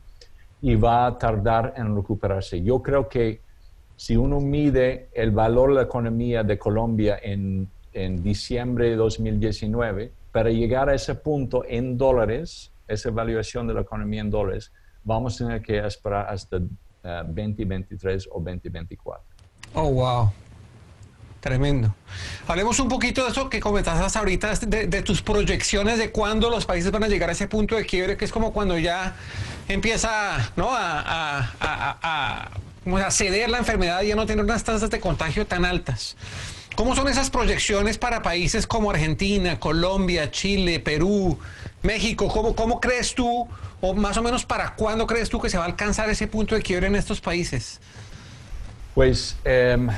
y 0.62 0.74
va 0.76 1.04
a 1.04 1.18
tardar 1.18 1.74
en 1.76 1.94
recuperarse. 1.94 2.62
Yo 2.62 2.80
creo 2.80 3.06
que 3.06 3.42
si 3.94 4.16
uno 4.16 4.40
mide 4.40 5.10
el 5.12 5.30
valor 5.30 5.68
de 5.68 5.74
la 5.74 5.82
economía 5.82 6.42
de 6.42 6.58
Colombia 6.58 7.18
en, 7.22 7.68
en 7.92 8.22
diciembre 8.22 8.88
de 8.88 8.96
2019, 8.96 10.10
para 10.32 10.48
llegar 10.48 10.88
a 10.88 10.94
ese 10.94 11.16
punto 11.16 11.64
en 11.68 11.98
dólares, 11.98 12.72
esa 12.88 13.10
evaluación 13.10 13.68
de 13.68 13.74
la 13.74 13.82
economía 13.82 14.22
en 14.22 14.30
dólares, 14.30 14.72
vamos 15.04 15.34
a 15.34 15.44
tener 15.44 15.60
que 15.60 15.86
esperar 15.86 16.30
hasta 16.30 16.60
2023 17.26 18.24
eh, 18.24 18.28
o 18.32 18.38
2024. 18.40 19.22
Oh, 19.74 19.90
wow. 19.90 20.30
Tremendo. 21.42 21.92
Hablemos 22.46 22.78
un 22.78 22.88
poquito 22.88 23.24
de 23.24 23.32
eso 23.32 23.50
que 23.50 23.58
comentaste 23.58 24.16
ahorita, 24.16 24.54
de, 24.54 25.02
tus 25.02 25.22
proyecciones 25.22 25.98
de 25.98 26.12
cuándo 26.12 26.48
los 26.48 26.66
países 26.66 26.92
van 26.92 27.02
a 27.02 27.08
llegar 27.08 27.30
a 27.30 27.32
ese 27.32 27.48
punto 27.48 27.74
de 27.74 27.84
quiebre, 27.84 28.16
que 28.16 28.24
es 28.24 28.30
como 28.30 28.52
cuando 28.52 28.78
ya 28.78 29.16
empieza 29.66 30.52
¿no? 30.54 30.68
a, 30.70 31.50
a, 31.60 33.10
ceder 33.10 33.50
la 33.50 33.58
enfermedad 33.58 34.02
y 34.02 34.08
ya 34.08 34.14
no 34.14 34.24
tener 34.24 34.44
unas 34.44 34.62
tasas 34.62 34.88
de 34.88 35.00
contagio 35.00 35.44
tan 35.44 35.64
altas. 35.64 36.16
¿Cómo 36.76 36.94
son 36.94 37.08
esas 37.08 37.28
proyecciones 37.28 37.98
para 37.98 38.22
países 38.22 38.68
como 38.68 38.92
Argentina, 38.92 39.58
Colombia, 39.58 40.30
Chile, 40.30 40.78
Perú, 40.78 41.40
México? 41.82 42.28
¿Cómo, 42.28 42.54
¿Cómo 42.54 42.80
crees 42.80 43.16
tú, 43.16 43.48
o 43.80 43.94
más 43.94 44.16
o 44.16 44.22
menos 44.22 44.44
para 44.44 44.76
cuándo 44.76 45.08
crees 45.08 45.28
tú 45.28 45.40
que 45.40 45.50
se 45.50 45.58
va 45.58 45.64
a 45.64 45.66
alcanzar 45.66 46.08
ese 46.08 46.28
punto 46.28 46.54
de 46.54 46.62
quiebre 46.62 46.86
en 46.86 46.94
estos 46.94 47.20
países? 47.20 47.80
Pues 48.94 49.36
em, 49.42 49.88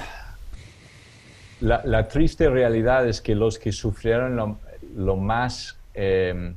la, 1.64 2.08
triste 2.08 2.48
realidad 2.48 3.08
es 3.08 3.20
que 3.20 3.34
los 3.34 3.58
que 3.58 3.72
sufrieron 3.72 4.58
lo, 4.94 5.16
más 5.16 5.78
em, 5.94 6.54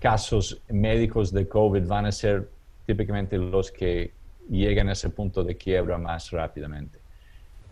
casos 0.00 0.60
médicos 0.68 1.32
de 1.32 1.48
COVID 1.48 1.86
van 1.86 2.06
a 2.06 2.12
ser 2.12 2.48
típicamente 2.84 3.38
los 3.38 3.70
que 3.70 4.12
llegan 4.48 4.88
a 4.88 4.92
ese 4.92 5.10
punto 5.10 5.44
de 5.44 5.56
quiebra 5.56 5.98
más 5.98 6.30
rápidamente. 6.30 6.98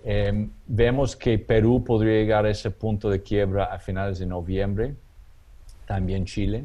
Em, 0.04 0.50
vemos 0.66 1.16
que 1.16 1.38
Perú 1.38 1.82
podría 1.82 2.14
llegar 2.14 2.44
a 2.46 2.50
ese 2.50 2.70
punto 2.70 3.08
de 3.10 3.22
quiebra 3.22 3.64
a 3.64 3.78
finales 3.78 4.18
de 4.18 4.26
noviembre, 4.26 4.94
también 5.86 6.24
Chile. 6.24 6.64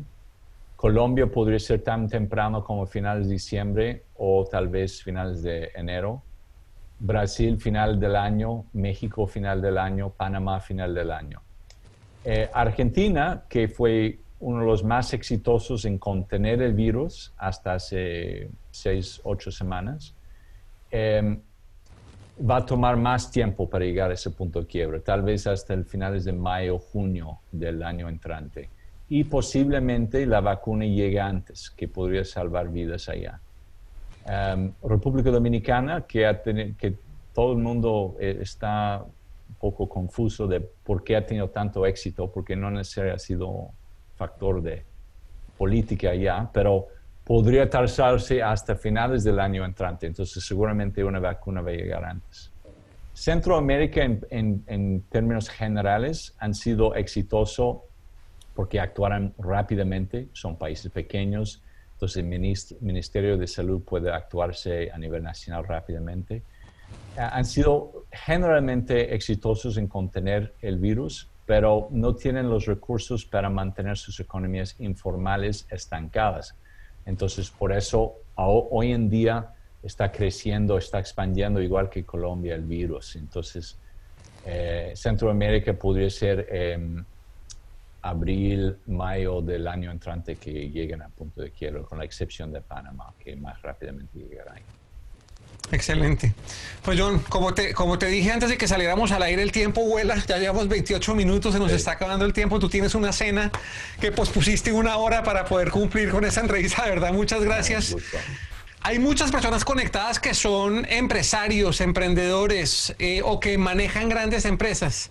Colombia 0.75 1.27
podría 1.27 1.59
ser 1.59 1.81
tan 1.81 2.07
temprano 2.07 2.63
como 2.63 2.85
finales 2.85 3.27
de 3.27 3.33
diciembre 3.33 4.03
o 4.17 4.47
tal 4.49 4.67
vez 4.67 5.01
finales 5.03 5.41
de 5.41 5.71
enero. 5.75 6.21
Brasil 6.99 7.59
final 7.59 7.99
del 7.99 8.15
año, 8.15 8.65
México 8.73 9.25
final 9.25 9.61
del 9.61 9.77
año, 9.77 10.09
Panamá 10.09 10.59
final 10.59 10.93
del 10.93 11.11
año. 11.11 11.41
Eh, 12.23 12.49
Argentina, 12.53 13.43
que 13.47 13.67
fue 13.69 14.19
uno 14.41 14.59
de 14.61 14.65
los 14.65 14.83
más 14.83 15.13
exitosos 15.13 15.85
en 15.85 15.97
contener 15.97 16.61
el 16.61 16.73
virus 16.73 17.33
hasta 17.37 17.73
hace 17.73 18.49
seis, 18.71 19.19
ocho 19.23 19.51
semanas, 19.51 20.13
em, 20.91 21.39
va 22.49 22.57
a 22.57 22.65
tomar 22.65 22.95
más 22.95 23.31
tiempo 23.31 23.69
para 23.69 23.85
llegar 23.85 24.11
a 24.11 24.13
ese 24.13 24.31
punto 24.31 24.61
de 24.61 24.67
quiebra, 24.67 24.99
tal 25.01 25.23
vez 25.23 25.45
hasta 25.47 25.73
el 25.73 25.85
finales 25.85 26.23
de 26.25 26.33
mayo, 26.33 26.79
junio 26.79 27.39
del 27.51 27.83
año 27.83 28.07
entrante. 28.07 28.69
Y 29.09 29.23
posiblemente 29.25 30.25
la 30.25 30.39
vacuna 30.39 30.85
llegue 30.85 31.19
antes, 31.19 31.69
que 31.69 31.87
podría 31.87 32.23
salvar 32.23 32.69
vidas 32.69 33.09
allá. 33.09 33.41
Em, 34.31 34.71
República 34.83 35.31
Dominicana, 35.31 36.05
que, 36.05 36.27
ha 36.27 36.39
que 36.43 36.93
todo 37.33 37.53
el 37.53 37.57
mundo 37.57 38.15
eh, 38.19 38.37
está 38.41 39.03
un 39.03 39.55
poco 39.55 39.89
confuso 39.89 40.45
de 40.45 40.61
por 40.61 41.03
qué 41.03 41.15
ha 41.15 41.25
tenido 41.25 41.49
tanto 41.49 41.83
éxito, 41.83 42.31
porque 42.31 42.55
no 42.55 42.69
necesariamente 42.69 43.15
ha 43.15 43.25
sido 43.25 43.69
factor 44.15 44.61
de 44.61 44.83
política 45.57 46.11
allá, 46.11 46.47
pero 46.53 46.87
podría 47.23 47.67
tardarse 47.67 48.43
hasta 48.43 48.75
finales 48.75 49.23
del 49.23 49.39
año 49.39 49.65
entrante, 49.65 50.05
entonces 50.05 50.45
seguramente 50.45 51.03
una 51.03 51.19
vacuna 51.19 51.61
va 51.61 51.71
a 51.71 51.73
llegar 51.73 52.05
antes. 52.05 52.51
Centroamérica 53.13 54.03
en, 54.03 54.63
en 54.67 55.01
términos 55.09 55.49
generales 55.49 56.35
han 56.37 56.53
sido 56.53 56.93
exitosos 56.93 57.77
porque 58.53 58.79
actuaron 58.79 59.33
rápidamente, 59.39 60.27
son 60.33 60.55
países 60.55 60.91
pequeños, 60.91 61.63
entonces 61.99 62.23
el 62.23 62.79
Ministerio 62.79 63.37
de 63.37 63.45
Salud 63.45 63.81
puede 63.83 64.09
actuarse 64.09 64.89
a 64.89 64.97
nivel 64.97 65.21
nacional 65.21 65.65
rápidamente. 65.65 66.43
Eh, 67.17 67.19
han 67.19 67.43
sido 67.43 68.05
generalmente 68.09 69.13
exitosos 69.13 69.75
en 69.75 69.87
contener 69.87 70.53
el 70.61 70.77
virus, 70.77 71.27
pero 71.45 71.89
no 71.91 72.15
tienen 72.15 72.49
los 72.49 72.67
recursos 72.67 73.25
para 73.25 73.49
mantener 73.49 73.97
sus 73.97 74.17
economías 74.21 74.77
informales 74.79 75.67
estancadas. 75.69 76.55
Entonces, 77.05 77.49
por 77.49 77.73
eso 77.73 78.15
hoy 78.35 78.93
en 78.93 79.09
día 79.09 79.53
está 79.83 80.09
creciendo, 80.09 80.77
está 80.77 80.99
expandiendo 80.99 81.61
igual 81.61 81.89
que 81.89 82.05
Colombia 82.05 82.55
el 82.55 82.63
virus. 82.63 83.17
Entonces, 83.17 83.77
Eh, 84.45 84.93
Centroamérica 84.95 85.73
podría 85.73 86.09
ser 86.09 86.47
em, 86.49 87.03
abril, 88.01 88.77
mayo 88.87 89.41
del 89.41 89.67
año 89.67 89.91
entrante 89.91 90.35
que 90.35 90.69
lleguen 90.69 91.01
a 91.01 91.09
punto 91.09 91.41
de 91.41 91.51
quiebra, 91.51 91.81
con 91.83 91.97
la 91.97 92.05
excepción 92.05 92.51
de 92.51 92.61
Panamá, 92.61 93.13
que 93.19 93.35
más 93.35 93.61
rápidamente 93.61 94.19
llegará. 94.19 94.55
Excelente. 95.71 96.33
Pues 96.83 96.99
John, 96.99 97.19
como 97.29 97.53
te, 97.53 97.73
como 97.73 97.99
te 97.99 98.07
dije 98.07 98.31
antes 98.31 98.49
de 98.49 98.57
que 98.57 98.67
saliéramos 98.67 99.11
al 99.11 99.21
aire, 99.23 99.43
el 99.43 99.51
tiempo 99.51 99.83
vuela, 99.85 100.15
ya 100.25 100.37
llevamos 100.37 100.67
28 100.67 101.13
minutos, 101.13 101.53
se 101.53 101.59
nos 101.59 101.71
está 101.71 101.91
acabando 101.91 102.25
el 102.25 102.33
tiempo, 102.33 102.59
tú 102.59 102.69
tienes 102.69 102.95
una 102.95 103.11
cena 103.11 103.51
que 104.01 104.11
pospusiste 104.11 104.71
una 104.71 104.97
hora 104.97 105.23
para 105.23 105.45
poder 105.45 105.69
cumplir 105.69 106.09
con 106.09 106.25
esa 106.25 106.41
entrevista, 106.41 106.83
de 106.85 106.89
verdad, 106.91 107.13
muchas 107.13 107.43
gracias. 107.43 107.95
Hay 108.81 108.97
muchas 108.97 109.31
personas 109.31 109.65
conectadas 109.65 110.19
que 110.19 110.33
son 110.33 110.85
empresarios, 110.89 111.81
emprendedores 111.81 112.95
eh, 112.97 113.21
o 113.23 113.39
que 113.39 113.57
manejan 113.57 114.07
grandes 114.07 114.45
empresas. 114.45 115.09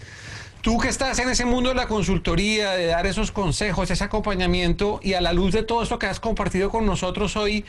Tú 0.61 0.79
que 0.79 0.88
estás 0.88 1.18
en 1.21 1.29
ese 1.29 1.44
mundo 1.44 1.71
de 1.71 1.77
la 1.77 1.87
consultoría, 1.87 2.73
de 2.73 2.87
dar 2.87 3.07
esos 3.07 3.31
consejos, 3.31 3.90
ese 3.90 4.05
acompañamiento 4.05 4.99
y 5.03 5.14
a 5.14 5.21
la 5.21 5.33
luz 5.33 5.53
de 5.53 5.62
todo 5.62 5.83
esto 5.83 5.99
que 5.99 6.07
has 6.07 6.21
compartido 6.21 6.71
con 6.71 6.85
nosotros 6.85 7.37
hoy, 7.37 7.64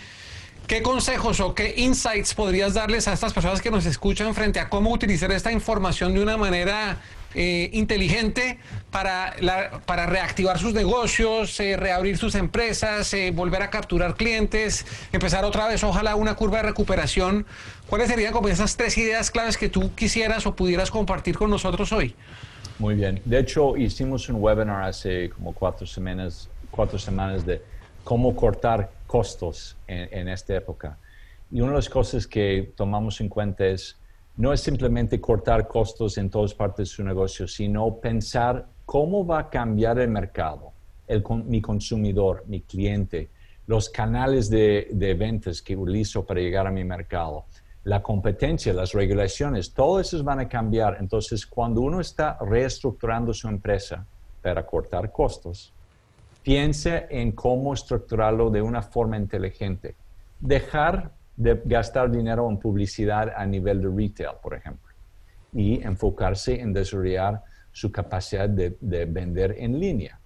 ¿Qué 0.69 0.83
consejos 0.83 1.39
o 1.39 1.55
qué 1.55 1.73
insights 1.77 2.35
podrías 2.35 2.75
darles 2.75 3.07
a 3.07 3.13
estas 3.13 3.33
personas 3.33 3.59
que 3.59 3.71
nos 3.71 3.87
escuchan 3.87 4.35
frente 4.35 4.59
a 4.59 4.69
cómo 4.69 4.91
utilizar 4.91 5.31
esta 5.31 5.51
información 5.51 6.13
de 6.13 6.21
una 6.21 6.37
manera 6.37 6.99
eh, 7.33 7.71
inteligente 7.73 8.59
para, 8.91 9.33
para 9.87 10.05
reactivar 10.05 10.59
sus 10.59 10.75
negocios, 10.75 11.59
eh, 11.59 11.75
reabrir 11.75 12.19
sus 12.19 12.35
empresas, 12.35 13.11
eh, 13.15 13.31
volver 13.31 13.63
a 13.63 13.71
capturar 13.71 14.13
clientes, 14.13 14.85
empezar 15.11 15.43
otra 15.43 15.67
vez, 15.67 15.83
ojalá, 15.83 16.13
una 16.13 16.35
curva 16.35 16.57
de 16.57 16.63
recuperación? 16.65 17.47
¿Cuáles 17.87 18.07
serían 18.07 18.31
como 18.31 18.47
esas 18.47 18.77
tres 18.77 18.95
ideas 18.99 19.31
claves 19.31 19.57
que 19.57 19.69
tú 19.69 19.95
quisieras 19.95 20.45
o 20.45 20.55
pudieras 20.55 20.91
compartir 20.91 21.35
con 21.35 21.49
nosotros 21.49 21.91
hoy? 21.91 22.15
Muy 22.79 22.95
bien. 22.95 23.21
De 23.25 23.37
hecho, 23.39 23.75
hicimos 23.75 24.29
un 24.29 24.37
webinar 24.37 24.83
hace 24.83 25.29
como 25.31 25.53
cuatro 25.53 25.85
semanas, 25.85 26.49
cuatro 26.71 26.97
semanas 26.97 27.45
de 27.45 27.61
cómo 28.05 28.33
cortar 28.33 28.89
costos 29.05 29.75
en, 29.85 30.29
esta 30.29 30.55
época. 30.55 30.97
Y 31.51 31.59
una 31.59 31.71
de 31.71 31.75
las 31.75 31.89
cosas 31.89 32.25
que 32.25 32.71
tomamos 32.77 33.19
en 33.19 33.27
cuenta 33.27 33.65
es, 33.65 33.97
no 34.37 34.53
es 34.53 34.61
simplemente 34.61 35.19
cortar 35.19 35.67
costos 35.67 36.17
en 36.17 36.29
todas 36.29 36.53
partes 36.53 36.87
de 36.89 36.95
su 36.95 37.03
negocio, 37.03 37.49
sino 37.49 37.95
pensar 37.97 38.65
cómo 38.85 39.27
va 39.27 39.39
a 39.39 39.49
cambiar 39.49 39.99
el 39.99 40.09
mercado, 40.09 40.71
el, 41.05 41.21
mi 41.45 41.59
consumidor, 41.59 42.45
mi 42.47 42.61
cliente, 42.61 43.27
los 43.67 43.89
canales 43.89 44.49
de, 44.49 44.87
de 44.93 45.13
ventas 45.15 45.61
que 45.61 45.75
utilizo 45.75 46.25
para 46.25 46.39
llegar 46.39 46.65
a 46.65 46.71
mi 46.71 46.85
mercado, 46.85 47.43
la 47.83 48.01
competencia, 48.01 48.73
las 48.73 48.93
regulaciones, 48.93 49.73
todo 49.73 49.99
eso 49.99 50.21
van 50.23 50.39
a 50.39 50.47
cambiar. 50.47 50.97
Entonces, 50.99 51.45
cuando 51.45 51.81
uno 51.81 52.01
está 52.01 52.37
reestructurando 52.41 53.33
su 53.33 53.47
empresa 53.47 54.05
para 54.41 54.65
cortar 54.65 55.11
costos, 55.11 55.73
piense 56.43 57.07
en 57.09 57.31
cómo 57.31 57.73
estructurarlo 57.73 58.49
de 58.49 58.61
una 58.61 58.81
forma 58.81 59.17
inteligente. 59.17 59.95
Dejar 60.39 61.11
de 61.35 61.61
gastar 61.63 62.11
dinero 62.11 62.49
en 62.49 62.57
publicidad 62.57 63.33
a 63.35 63.45
nivel 63.45 63.81
de 63.81 63.89
retail, 63.89 64.35
por 64.41 64.53
ejemplo, 64.53 64.93
y 65.53 65.81
enfocarse 65.81 66.59
en 66.59 66.73
desarrollar 66.73 67.41
su 67.71 67.91
capacidad 67.91 68.49
de, 68.49 68.75
vender 69.05 69.55
en 69.57 69.79
línea. 69.79 70.19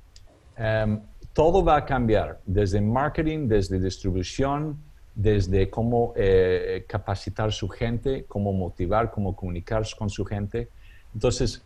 Em, 0.57 0.99
todo 1.33 1.63
va 1.63 1.77
a 1.77 1.85
cambiar, 1.85 2.39
desde 2.45 2.81
marketing, 2.81 3.47
desde 3.47 3.79
distribución, 3.79 4.77
desde 5.15 5.69
cómo 5.69 6.13
eh, 6.15 6.85
capacitar 6.87 7.51
su 7.51 7.69
gente, 7.69 8.25
cómo 8.27 8.51
motivar, 8.51 9.11
cómo 9.11 9.35
comunicar 9.35 9.83
con 9.97 10.09
su 10.09 10.25
gente. 10.25 10.69
Entonces, 11.13 11.61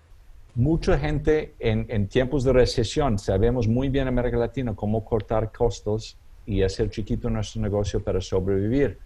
mucha 0.56 0.98
gente 0.98 1.54
en, 1.60 2.08
tiempos 2.08 2.44
de 2.44 2.52
recesión, 2.52 3.18
sabemos 3.20 3.68
muy 3.68 3.90
bien 3.90 4.04
en 4.04 4.08
América 4.10 4.38
Latina 4.38 4.76
cómo 4.76 5.06
cortar 5.06 5.52
costos 5.52 6.18
y 6.46 6.64
hacer 6.64 6.90
chiquito 6.90 7.30
nuestro 7.30 7.62
negocio 7.62 8.04
para 8.04 8.20
sobrevivir. 8.20 8.98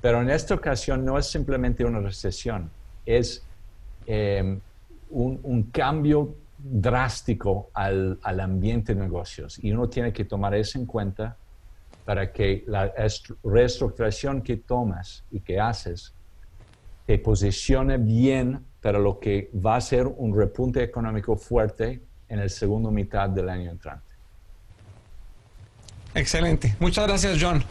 Pero 0.00 0.22
en 0.22 0.30
esta 0.30 0.54
ocasión 0.54 1.04
no 1.04 1.18
es 1.18 1.26
simplemente 1.26 1.84
una 1.84 2.00
recesión, 2.00 2.70
es 3.04 3.42
em, 4.06 4.60
un, 5.10 5.64
cambio 5.72 6.34
drástico 6.58 7.70
al, 7.74 8.18
al, 8.22 8.40
ambiente 8.40 8.94
de 8.94 9.00
negocios 9.00 9.62
y 9.62 9.72
uno 9.72 9.88
tiene 9.88 10.12
que 10.12 10.24
tomar 10.24 10.54
eso 10.54 10.78
en 10.78 10.86
cuenta 10.86 11.36
para 12.10 12.32
que 12.32 12.64
la 12.66 12.92
reestructuración 13.44 14.42
que 14.42 14.56
tomas 14.56 15.24
y 15.30 15.38
que 15.38 15.60
haces 15.60 16.12
te 17.06 17.20
posicione 17.20 17.98
bien 17.98 18.66
para 18.82 18.98
lo 18.98 19.20
que 19.20 19.48
va 19.64 19.76
a 19.76 19.80
ser 19.80 20.08
un 20.08 20.36
repunte 20.36 20.82
económico 20.82 21.36
fuerte 21.36 22.02
en 22.26 22.40
el 22.40 22.50
segundo 22.50 22.90
mitad 22.90 23.30
del 23.30 23.48
año 23.48 23.70
entrante. 23.70 24.09
Excelente. 26.14 26.74
Muchas 26.80 27.06
gracias, 27.06 27.38
John. 27.40 27.64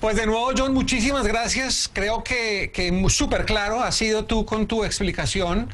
Pues 0.00 0.16
de 0.16 0.26
nuevo, 0.26 0.50
John, 0.56 0.74
muchísimas 0.74 1.28
gracias. 1.28 1.88
Creo 1.92 2.24
que, 2.24 2.72
que 2.74 3.04
súper 3.08 3.44
claro 3.44 3.84
ha 3.84 3.92
sido 3.92 4.24
tú 4.24 4.44
con 4.44 4.66
tu 4.66 4.82
explicación. 4.84 5.68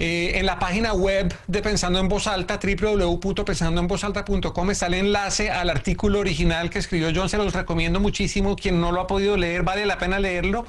Eh, 0.00 0.32
en 0.34 0.46
la 0.46 0.58
página 0.58 0.94
web 0.94 1.32
de 1.46 1.62
Pensando 1.62 2.00
en 2.00 2.08
Voz 2.08 2.26
Alta, 2.26 2.58
www.pensandoenvozalta.com, 2.60 4.70
está 4.72 4.88
el 4.88 4.94
enlace 4.94 5.50
al 5.50 5.70
artículo 5.70 6.18
original 6.18 6.70
que 6.70 6.80
escribió 6.80 7.12
John. 7.14 7.28
Se 7.28 7.36
los 7.36 7.52
recomiendo 7.52 8.00
muchísimo. 8.00 8.56
Quien 8.56 8.80
no 8.80 8.90
lo 8.90 9.00
ha 9.00 9.06
podido 9.06 9.36
leer, 9.36 9.62
vale 9.62 9.86
la 9.86 9.98
pena 9.98 10.18
leerlo. 10.18 10.66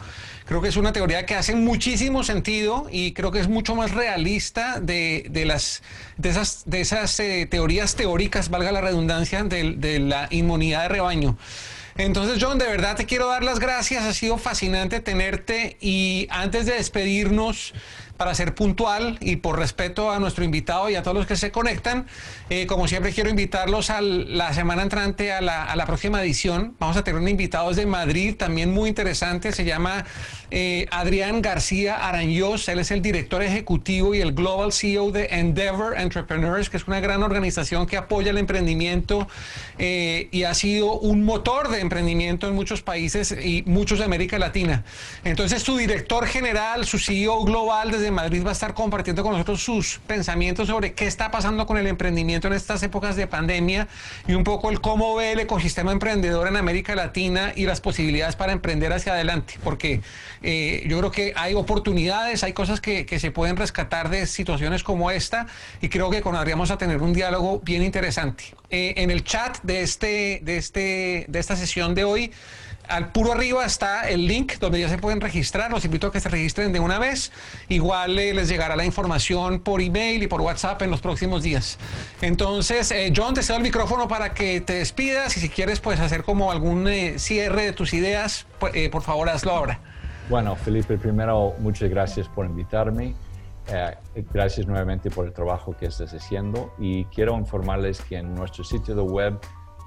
Creo 0.50 0.64
que 0.64 0.70
es 0.70 0.78
una 0.78 0.92
teoría 0.92 1.28
que 1.28 1.36
hace 1.36 1.54
muchísimo 1.54 2.24
sentido 2.24 2.88
y 2.92 3.12
creo 3.14 3.32
que 3.32 3.40
es 3.40 3.48
mucho 3.48 3.76
más 3.76 3.92
realista 3.92 4.80
de, 4.80 5.30
las, 5.46 5.84
de 6.18 6.30
esas, 6.30 6.64
de 6.66 6.82
esas 6.82 7.20
eh, 7.20 7.48
teorías 7.48 7.96
teóricas, 7.96 8.50
valga 8.50 8.72
la 8.72 8.82
redundancia, 8.82 9.44
de, 9.44 9.74
de 9.74 10.00
la 10.00 10.28
inmunidad 10.32 10.82
de 10.82 10.88
rebaño. 10.88 11.38
Entonces, 11.98 12.44
John, 12.44 12.58
de 12.58 12.66
verdad 12.66 12.96
te 12.96 13.06
quiero 13.06 13.28
dar 13.28 13.44
las 13.44 13.60
gracias. 13.60 14.04
Ha 14.06 14.14
sido 14.16 14.40
fascinante 14.40 15.02
tenerte 15.02 15.78
y 15.82 16.26
antes 16.32 16.66
de 16.66 16.74
despedirnos, 16.74 17.76
para 18.20 18.36
ser 18.36 18.54
puntual 18.54 19.18
y 19.22 19.38
por 19.38 19.58
respeto 19.58 20.12
a 20.12 20.20
nuestro 20.20 20.44
invitado 20.44 20.90
y 20.90 20.96
a 20.96 21.04
todos 21.04 21.16
los 21.16 21.26
que 21.26 21.38
se 21.38 21.52
conectan, 21.52 22.06
eh, 22.50 22.68
como 22.68 22.86
siempre 22.86 23.14
quiero 23.14 23.30
invitarlos 23.30 23.90
a 23.90 24.02
la 24.02 24.54
semana 24.54 24.82
entrante 24.82 25.32
a 25.32 25.40
la, 25.40 25.86
próxima 25.88 26.22
edición. 26.22 26.76
Vamos 26.80 26.98
a 26.98 27.04
tener 27.06 27.22
un 27.22 27.30
invitado 27.30 27.70
desde 27.70 27.86
Madrid, 27.86 28.36
también 28.36 28.74
muy 28.74 28.90
interesante, 28.90 29.54
se 29.54 29.64
llama 29.64 30.04
eh, 30.52 30.86
Adrián 30.92 31.42
García 31.42 31.96
Arañoz, 31.96 32.68
él 32.68 32.80
es 32.80 32.92
el 32.92 33.02
director 33.02 33.42
ejecutivo 33.42 34.14
y 34.14 34.20
el 34.20 34.34
Global 34.34 34.74
CEO 34.74 35.12
de 35.12 35.28
Endeavor 35.28 35.98
Entrepreneurs, 35.98 36.70
que 36.70 36.76
es 36.76 36.88
una 36.88 37.00
gran 37.00 37.24
organización 37.24 37.88
que 37.88 37.96
apoya 37.96 38.32
el 38.32 38.38
emprendimiento 38.38 39.30
eh, 39.78 40.28
y 40.32 40.44
ha 40.44 40.54
sido 40.56 41.00
un 41.00 41.24
motor 41.24 41.70
de 41.70 41.80
emprendimiento 41.80 42.50
en 42.50 42.56
muchos 42.56 42.82
países 42.82 43.32
y 43.32 43.64
muchos 43.66 44.00
de 44.00 44.04
América 44.04 44.38
Latina. 44.38 44.84
Entonces 45.24 45.64
su 45.64 45.78
director 45.78 46.28
general, 46.28 46.86
su 46.86 47.00
CEO 47.00 47.46
global 47.46 47.92
desde 47.92 48.09
Madrid 48.12 48.46
va 48.46 48.50
a 48.50 48.54
estar 48.54 48.74
compartiendo 48.74 49.24
con 49.24 49.32
nosotros 49.34 49.64
sus 49.64 50.00
pensamientos 50.06 50.68
sobre 50.68 50.94
qué 50.94 51.08
está 51.08 51.32
pasando 51.32 51.66
con 51.66 51.78
el 51.78 51.88
emprendimiento 51.88 52.48
en 52.48 52.54
estas 52.54 52.84
épocas 52.84 53.16
de 53.16 53.26
pandemia 53.26 53.88
y 54.28 54.34
un 54.34 54.44
poco 54.44 54.70
el 54.70 54.80
cómo 54.80 55.16
ve 55.16 55.32
el 55.32 55.40
ecosistema 55.40 55.92
emprendedor 55.92 56.48
en 56.48 56.58
América 56.58 56.94
Latina 56.96 57.52
y 57.56 57.66
las 57.66 57.82
posibilidades 57.82 58.36
para 58.36 58.52
emprender 58.52 58.94
hacia 58.94 59.14
adelante, 59.14 59.56
porque 59.64 60.02
eh, 60.44 60.84
yo 60.88 61.00
creo 61.00 61.12
que 61.12 61.34
hay 61.36 61.56
oportunidades, 61.56 62.44
hay 62.44 62.54
cosas 62.54 62.80
que, 62.80 63.08
se 63.20 63.32
pueden 63.32 63.58
rescatar 63.58 64.10
de 64.10 64.26
situaciones 64.28 64.84
como 64.84 65.12
esta 65.12 65.48
y 65.82 65.90
creo 65.90 66.10
que 66.10 66.22
con 66.22 66.36
Adrián 66.36 66.60
a 66.70 66.78
tener 66.78 67.02
un 67.02 67.14
diálogo 67.14 67.62
bien 67.62 67.84
interesante. 67.84 68.44
Eh, 68.70 68.96
en 68.98 69.12
el 69.12 69.24
chat 69.24 69.58
de, 69.64 69.82
este, 69.82 70.42
de, 70.44 70.58
este, 70.58 71.26
de 71.28 71.40
esta 71.40 71.56
sesión 71.56 71.96
de 71.96 72.04
hoy, 72.04 72.32
al 72.90 73.12
puro 73.12 73.32
arriba 73.32 73.64
está 73.66 74.10
el 74.10 74.28
link 74.28 74.54
donde 74.60 74.80
ya 74.80 74.90
se 74.90 74.98
pueden 74.98 75.22
registrar. 75.22 75.72
Los 75.72 75.86
invito 75.86 76.08
a 76.08 76.12
que 76.12 76.20
se 76.20 76.28
registren 76.28 76.74
de 76.74 76.80
una 76.80 77.00
vez. 77.00 77.32
Igual 77.70 78.18
eh, 78.18 78.34
les 78.34 78.50
llegará 78.50 78.76
la 78.76 78.86
información 78.86 79.60
por 79.60 79.82
email 79.82 80.22
y 80.24 80.28
por 80.28 80.42
WhatsApp 80.42 80.82
en 80.82 80.92
los 80.92 81.00
próximos 81.00 81.44
días. 81.44 81.78
Entonces, 82.22 82.92
eh, 82.92 83.14
John, 83.16 83.36
te 83.36 83.44
cedo 83.44 83.58
el 83.58 83.64
micrófono 83.64 84.08
para 84.08 84.34
que 84.34 84.60
te 84.62 84.74
despidas 84.74 85.38
y 85.38 85.40
si 85.40 85.50
quieres, 85.50 85.80
pues 85.80 86.00
hacer 86.00 86.24
como 86.24 86.52
algún 86.52 86.88
eh, 86.88 87.20
cierre 87.20 87.66
de 87.66 87.74
tus 87.74 87.94
ideas, 87.94 88.48
pues, 88.60 88.90
por 88.90 89.04
favor, 89.04 89.30
hazlo 89.30 89.52
ahora. 89.52 89.80
Bueno, 90.30 90.56
Felipe, 90.56 90.98
primero, 90.98 91.56
muchas 91.60 91.90
gracias 91.90 92.28
por 92.28 92.46
invitarme. 92.46 93.16
gracias 94.34 94.66
nuevamente 94.66 95.12
por 95.12 95.28
el 95.28 95.34
trabajo 95.34 95.76
que 95.78 95.86
estás 95.86 96.12
haciendo 96.14 96.74
y 96.80 97.06
quiero 97.06 97.38
informarles 97.38 98.02
que 98.02 98.18
en 98.18 98.34
nuestro 98.34 98.64
sitio 98.64 98.96
de 98.96 99.02
web 99.02 99.40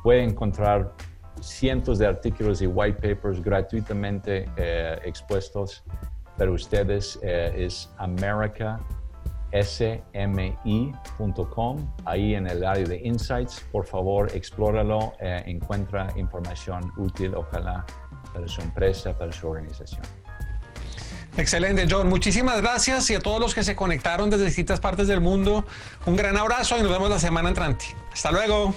pueden 0.05 0.31
encontrar 0.31 0.93
cientos 1.40 1.99
de 1.99 2.07
artículos 2.07 2.62
y 2.62 2.66
white 2.66 3.14
papers 3.14 3.42
gratuitamente 3.42 4.49
eh, 4.57 4.99
expuestos 5.05 5.83
para 6.37 6.51
ustedes. 6.51 7.18
Eh, 7.23 7.53
es 7.57 7.90
americasmi.com. 7.99 8.83
Ahí 12.05 12.35
en 12.35 12.47
el 12.47 12.64
área 12.64 12.85
de 12.85 13.01
insights, 13.05 13.64
por 13.73 13.87
favor, 13.87 14.31
explóralo, 14.35 15.12
eh, 15.21 15.42
encuentra 15.47 16.09
información 16.16 16.92
útil, 16.97 17.35
ojalá, 17.35 17.85
para 18.33 18.49
su 18.49 18.61
empresa, 18.61 19.16
para 19.16 19.33
su 19.33 19.49
organización. 19.49 20.03
Excelente, 21.37 21.87
John. 21.90 22.09
Muchísimas 22.09 22.61
gracias 22.61 23.09
y 23.11 23.14
a 23.14 23.21
todos 23.21 23.40
los 23.40 23.55
que 23.55 23.64
se 23.64 23.75
conectaron 23.75 24.29
desde 24.29 24.45
distintas 24.45 24.81
partes 24.81 25.09
del 25.09 25.23
mundo, 25.23 25.64
un 26.05 26.14
gran 26.14 26.37
abrazo 26.37 26.77
y 26.77 26.83
nos 26.83 26.90
vemos 26.90 27.09
la 27.09 27.18
semana 27.18 27.49
entrante. 27.49 27.87
Hasta 28.12 28.31
luego. 28.31 28.75